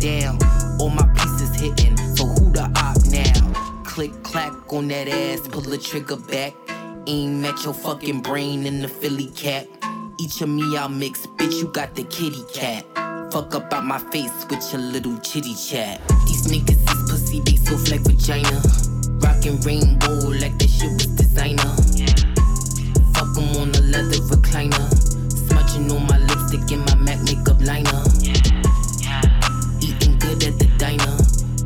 down. 0.00 0.38
All 0.80 0.90
my 0.90 1.06
pieces 1.14 1.54
hitting, 1.60 1.96
so 2.14 2.26
who 2.26 2.50
the 2.52 2.64
op 2.76 2.98
now? 3.10 3.82
Click 3.84 4.12
clack 4.22 4.52
on 4.72 4.88
that 4.88 5.08
ass, 5.08 5.46
pull 5.48 5.62
the 5.62 5.78
trigger 5.78 6.16
back. 6.16 6.54
Aim 7.06 7.44
at 7.44 7.62
your 7.64 7.74
fucking 7.74 8.20
brain 8.20 8.66
in 8.66 8.82
the 8.82 8.88
Philly 8.88 9.30
cat. 9.36 9.68
Each 10.18 10.40
of 10.40 10.48
me 10.48 10.76
I'll 10.76 10.88
mix, 10.88 11.26
bitch, 11.26 11.58
you 11.58 11.68
got 11.68 11.94
the 11.94 12.04
kitty 12.04 12.44
cat. 12.52 12.84
Fuck 13.32 13.54
up 13.54 13.72
out 13.72 13.84
my 13.84 13.98
face 14.10 14.46
with 14.48 14.72
your 14.72 14.80
little 14.80 15.18
chitty 15.18 15.54
chat. 15.54 16.00
These 16.26 16.46
niggas 16.48 16.80
is 16.80 17.10
pussy, 17.10 17.40
they 17.40 17.56
soft 17.56 17.90
like 17.90 18.00
vagina. 18.00 18.62
Rockin' 19.20 19.60
rainbow 19.60 20.28
like 20.28 20.58
that 20.58 20.70
shit 20.70 20.92
was 20.92 21.06
designer. 21.06 21.74
Fuck 23.14 23.36
'em 23.38 23.56
on 23.60 23.70
a 23.74 23.80
leather 23.92 24.20
recliner. 24.30 24.86
Smudging 25.30 25.90
on 25.90 26.06
my 26.06 26.18
lipstick 26.18 26.70
and 26.72 26.84
my 26.86 26.94
MAC 26.96 27.22
makeup 27.24 27.60
liner. 27.60 28.55
Eating 29.80 30.18
good 30.18 30.42
at 30.44 30.58
the 30.58 30.68
diner. 30.78 31.16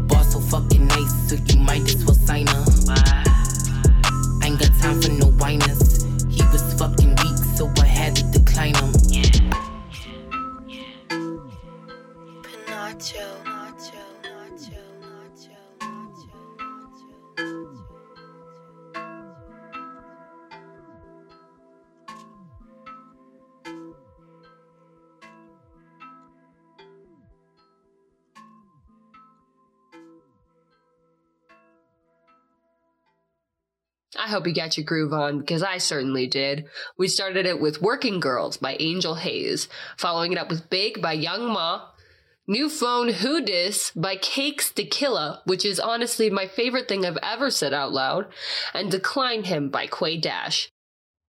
Boss 0.08 0.32
so 0.32 0.40
fucking 0.40 0.86
nice, 0.86 1.28
so 1.28 1.36
you 1.46 1.61
might 1.61 1.82
as 1.82 2.04
well 2.04 2.14
sign 2.14 2.46
her. 2.46 2.64
I 4.42 4.46
ain't 4.46 4.58
got 4.58 4.72
time 4.80 5.00
for 5.00 5.11
no 5.11 5.29
I 34.20 34.28
hope 34.28 34.46
you 34.46 34.52
got 34.52 34.76
your 34.76 34.84
groove 34.84 35.14
on 35.14 35.38
because 35.38 35.62
I 35.62 35.78
certainly 35.78 36.26
did. 36.26 36.66
We 36.98 37.08
started 37.08 37.46
it 37.46 37.58
with 37.58 37.80
Working 37.80 38.20
Girls 38.20 38.58
by 38.58 38.76
Angel 38.78 39.14
Haze, 39.14 39.66
following 39.96 40.32
it 40.32 40.38
up 40.38 40.50
with 40.50 40.68
Big 40.68 41.00
by 41.00 41.14
Young 41.14 41.48
M.A, 41.48 41.88
New 42.46 42.68
Phone 42.68 43.08
Who 43.08 43.40
Dis 43.40 43.92
by 43.96 44.16
Cakes 44.16 44.72
da 44.72 44.84
Killa, 44.84 45.40
which 45.46 45.64
is 45.64 45.80
honestly 45.80 46.28
my 46.28 46.46
favorite 46.46 46.86
thing 46.86 47.06
I've 47.06 47.16
ever 47.22 47.50
said 47.50 47.72
out 47.72 47.92
loud, 47.92 48.26
and 48.74 48.90
Decline 48.90 49.44
Him 49.44 49.70
by 49.70 49.86
Quay 49.86 50.18
Dash. 50.18 50.70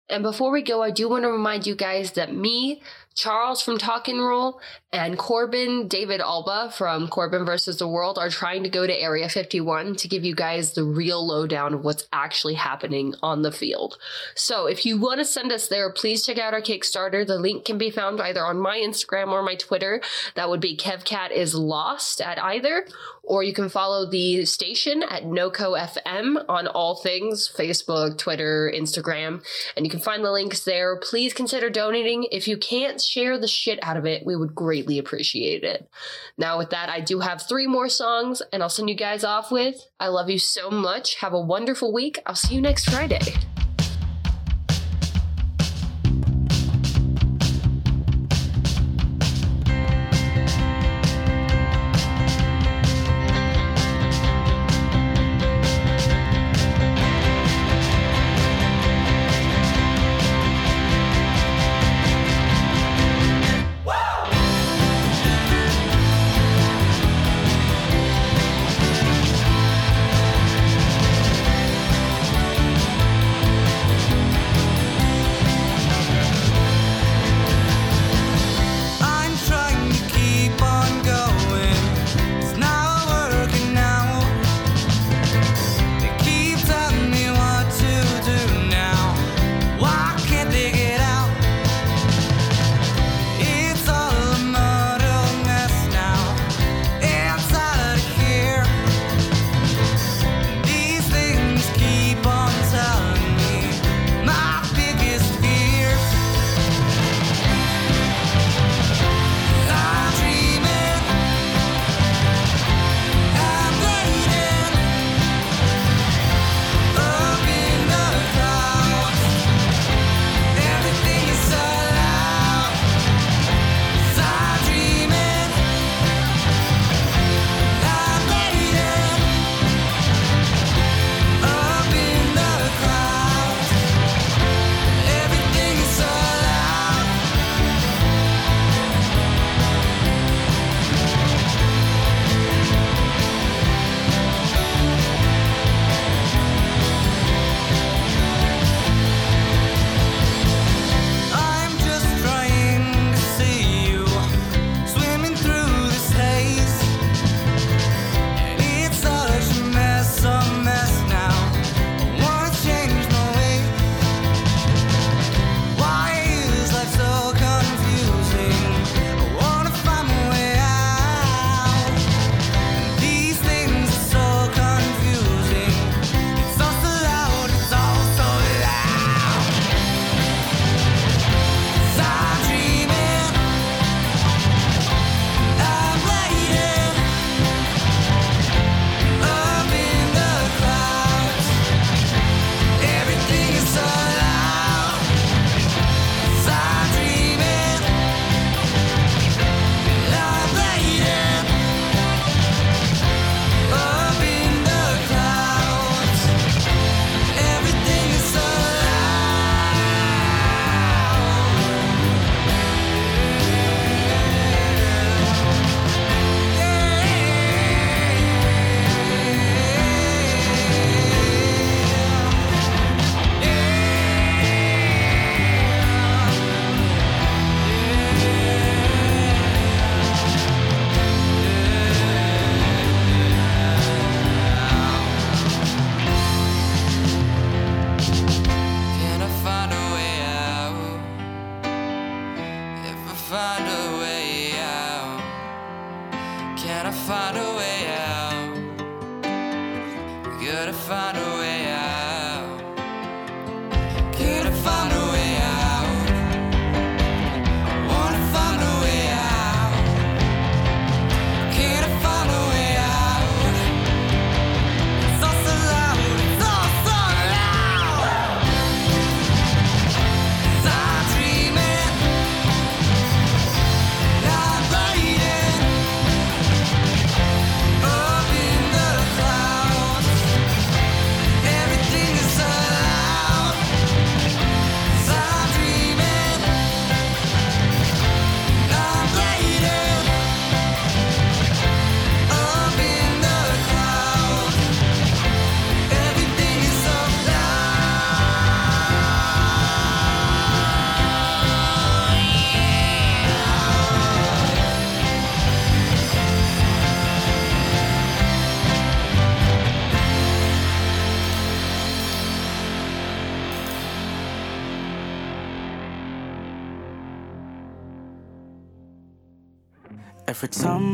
And 0.10 0.22
before 0.22 0.52
we 0.52 0.62
go, 0.62 0.84
I 0.84 0.92
do 0.92 1.08
want 1.08 1.24
to 1.24 1.32
remind 1.32 1.66
you 1.66 1.76
guys 1.76 2.12
that 2.14 2.36
me, 2.36 2.82
Charles 3.14 3.62
from 3.62 3.78
Talk 3.78 4.08
and 4.08 4.20
Roll, 4.20 4.62
and 4.94 5.18
Corbin 5.18 5.88
David 5.88 6.22
Alba 6.22 6.72
from 6.76 7.08
Corbin 7.08 7.46
versus 7.46 7.78
the 7.78 7.88
World 7.88 8.18
are 8.18 8.30
trying 8.30 8.64
to 8.64 8.70
go 8.70 8.88
to 8.88 9.02
Area 9.02 9.30
51 9.30 9.96
to 9.96 10.08
give 10.08 10.24
you 10.24 10.36
guys 10.36 10.74
the 10.74 10.84
real 10.84 11.26
lowdown 11.26 11.74
of 11.74 11.84
what's 11.84 12.08
actually 12.12 12.56
happening 12.56 13.14
on 13.22 13.42
the 13.42 13.52
field. 13.52 13.98
So 14.36 14.66
if 14.66 14.86
you 14.86 14.98
want 14.98 15.20
to 15.20 15.26
send 15.26 15.52
us 15.52 15.68
there, 15.68 15.92
please 15.92 16.26
check 16.26 16.38
out 16.38 16.54
our 16.54 16.62
Kickstarter. 16.62 17.26
The 17.26 17.38
link 17.38 17.66
can 17.66 17.78
be 17.78 17.90
found 17.90 18.22
either 18.22 18.46
on 18.46 18.60
my 18.60 18.78
Instagram 18.78 19.30
or 19.30 19.44
my 19.44 19.56
Twitter. 19.56 20.02
That 20.36 20.50
would 20.50 20.62
be 20.62 20.76
KevKat 20.76 21.32
is 21.32 21.56
lost 21.56 22.22
at 22.22 22.42
either, 22.42 22.86
or 23.24 23.44
you 23.44 23.54
can 23.54 23.70
follow 23.70 24.10
the 24.10 24.46
station 24.46 25.04
at 25.04 25.24
NoCo 25.24 25.80
FM 25.80 26.44
on 26.50 26.68
all 26.68 26.96
things 26.96 27.50
Facebook, 27.54 28.18
Twitter, 28.18 28.72
Instagram, 28.74 29.44
and 29.76 29.86
you 29.86 29.90
can 29.90 30.00
find 30.00 30.24
the 30.24 30.32
links 30.32 30.64
there. 30.64 30.98
Please 30.98 31.34
consider 31.34 31.70
donating. 31.70 32.28
If 32.32 32.48
you 32.48 32.58
can't 32.58 33.01
share 33.06 33.38
the 33.38 33.48
shit 33.48 33.80
out 33.82 33.98
of 33.98 34.06
it, 34.06 34.26
we 34.26 34.36
would 34.36 34.56
greatly 34.56 34.98
appreciate 34.98 35.64
it. 35.64 35.90
Now, 36.38 36.58
with 36.58 36.70
that, 36.72 36.90
I 36.90 37.00
do 37.02 37.20
have 37.20 37.42
three 37.42 37.68
more 37.68 37.90
songs, 37.90 38.42
and 38.52 38.62
I'll 38.62 38.70
send 38.70 38.90
you 38.90 38.96
guys 38.96 39.24
off 39.24 39.52
with 39.52 39.88
I 40.00 40.08
love 40.08 40.30
you 40.30 40.40
so 40.40 40.70
much. 40.72 41.16
Have 41.16 41.34
a 41.34 41.40
wonderful 41.40 41.94
week. 41.94 42.20
I'll 42.26 42.36
see 42.36 42.56
you 42.56 42.62
next 42.62 42.90
Friday. 42.90 43.20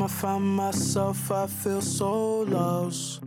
I 0.08 0.10
find 0.10 0.56
myself, 0.56 1.30
I 1.32 1.48
feel 1.48 1.82
so 1.82 2.40
lost. 2.44 3.22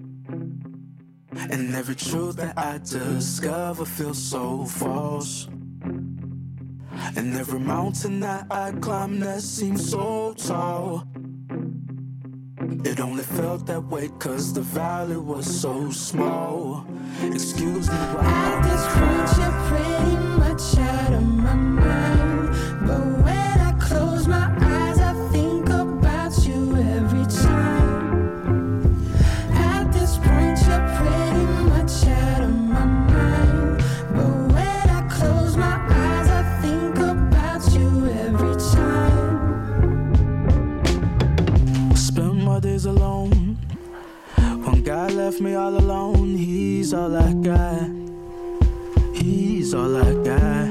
And 1.50 1.74
every 1.74 1.94
truth 1.94 2.36
that 2.36 2.56
I 2.56 2.78
discover 2.78 3.84
feels 3.84 4.16
so 4.16 4.64
false. 4.64 5.46
And 7.16 7.36
every 7.36 7.60
mountain 7.60 8.20
that 8.20 8.46
I 8.50 8.72
climb 8.72 9.20
that 9.20 9.42
seems 9.42 9.90
so 9.90 10.32
tall. 10.38 11.04
It 12.82 12.98
only 12.98 13.24
felt 13.24 13.66
that 13.66 13.84
way 13.84 14.08
cause 14.18 14.54
the 14.54 14.62
valley 14.62 15.18
was 15.18 15.60
so 15.60 15.90
small. 15.90 16.86
Excuse 17.24 17.90
me 17.90 17.96
while 18.14 18.24
At 18.24 18.62
this 18.64 18.84
point, 18.96 19.28
you're 19.38 19.58
pretty 19.68 20.16
much 20.38 20.78
out 20.78 21.12
of 21.12 21.28
my 21.28 21.54
mind. 21.54 22.09
Days 42.61 42.84
alone. 42.84 43.56
One 44.36 44.82
guy 44.82 45.08
left 45.08 45.40
me 45.40 45.54
all 45.54 45.74
alone. 45.74 46.34
He's 46.36 46.92
all 46.92 47.16
I 47.16 47.32
got. 47.32 47.88
He's 49.14 49.72
all 49.72 49.96
I 49.96 50.12
got. 50.22 50.68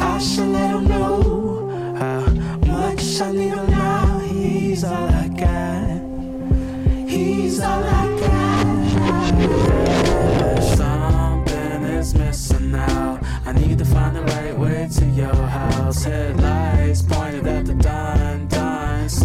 I 0.00 0.18
should 0.18 0.48
let 0.48 0.70
him 0.70 0.88
know 0.88 1.68
how 1.98 2.20
much 2.66 3.20
I 3.20 3.32
need 3.32 3.52
him 3.52 3.70
now. 3.70 4.20
He's 4.20 4.84
all 4.84 5.08
I 5.08 5.28
got. 5.28 6.00
He's 7.06 7.60
all 7.60 7.84
I 7.84 8.06
got. 8.20 9.02
Something 10.76 11.82
is 11.82 12.14
missing 12.14 12.70
now. 12.72 13.20
I 13.44 13.52
need 13.52 13.76
to 13.78 13.84
find 13.84 14.16
the 14.16 14.22
right 14.22 14.56
way 14.58 14.88
to 14.94 15.04
your 15.04 15.34
house. 15.34 16.04
Headlights 16.04 17.02
pointed 17.02 17.46
at 17.46 17.66
the 17.66 17.74
dime. 17.74 18.29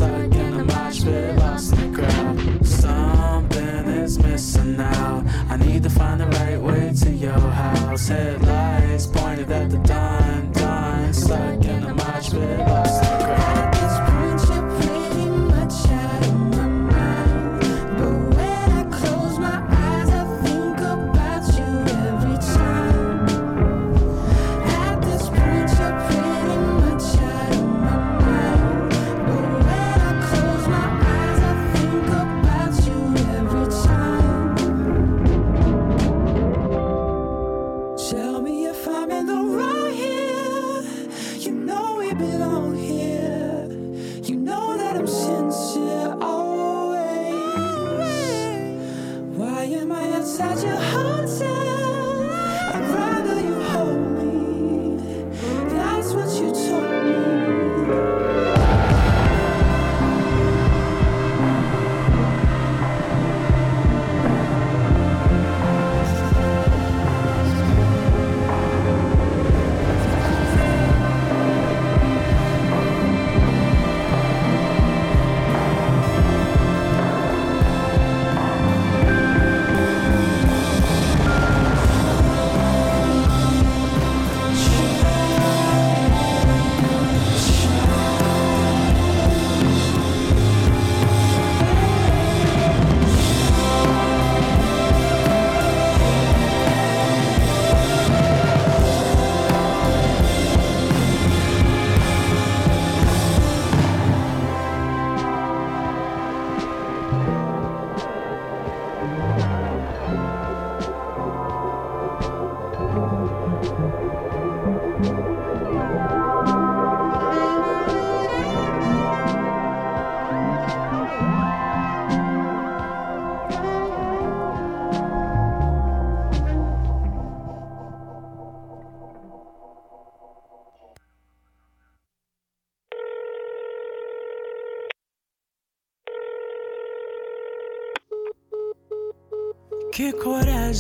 Stuck 0.06 0.36
in 0.36 0.54
a 0.54 0.64
lost 0.64 1.74
in 1.74 1.92
the 1.92 1.98
crowd. 1.98 2.68
Something 2.68 3.88
is 4.04 4.20
missing 4.20 4.78
now. 4.78 5.24
I 5.50 5.58
need 5.58 5.82
to 5.82 5.90
find 5.90 6.22
the 6.22 6.28
right 6.28 6.62
way 6.62 6.94
to 7.02 7.10
your 7.10 7.40
house. 7.40 8.08
Headlights 8.10 9.08
pointed 9.08 9.50
at 9.52 9.72
the 9.72 9.80
dime, 9.80 10.52
dime. 10.52 11.12
Stuck 11.12 11.66
in 11.66 11.84
a 11.86 11.94
mosh 11.96 12.30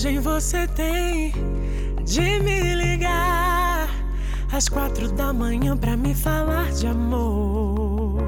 coragem 0.05 0.19
você 0.19 0.67
tem 0.67 1.33
de 2.03 2.39
me 2.41 2.75
ligar 2.75 3.89
às 4.51 4.69
quatro 4.69 5.11
da 5.11 5.33
manhã 5.33 5.75
pra 5.75 5.97
me 5.97 6.13
falar 6.13 6.71
de 6.71 6.85
amor? 6.85 8.21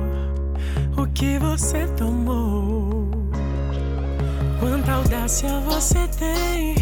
O 0.97 1.05
que 1.13 1.37
você 1.37 1.85
tomou? 1.95 3.07
Quanta 4.59 4.93
audácia 4.93 5.59
você 5.59 6.07
tem 6.17 6.75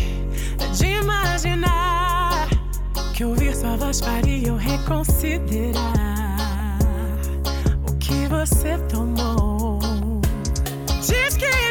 de 0.73 0.85
imaginar 0.85 2.47
que 3.13 3.25
ouvir 3.25 3.53
sua 3.53 3.75
voz 3.75 3.99
faria 3.99 4.47
eu 4.47 4.55
reconsiderar 4.55 6.79
o 7.89 7.97
que 7.97 8.27
você 8.27 8.77
tomou? 8.89 9.79
Diz 11.05 11.35
que 11.35 11.64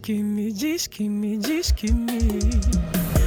que 0.00 0.22
me, 0.22 0.50
diz 0.50 0.88
que 0.88 1.08
me, 1.08 1.36
diz 1.36 1.72
que 1.72 1.92
me. 1.92 3.19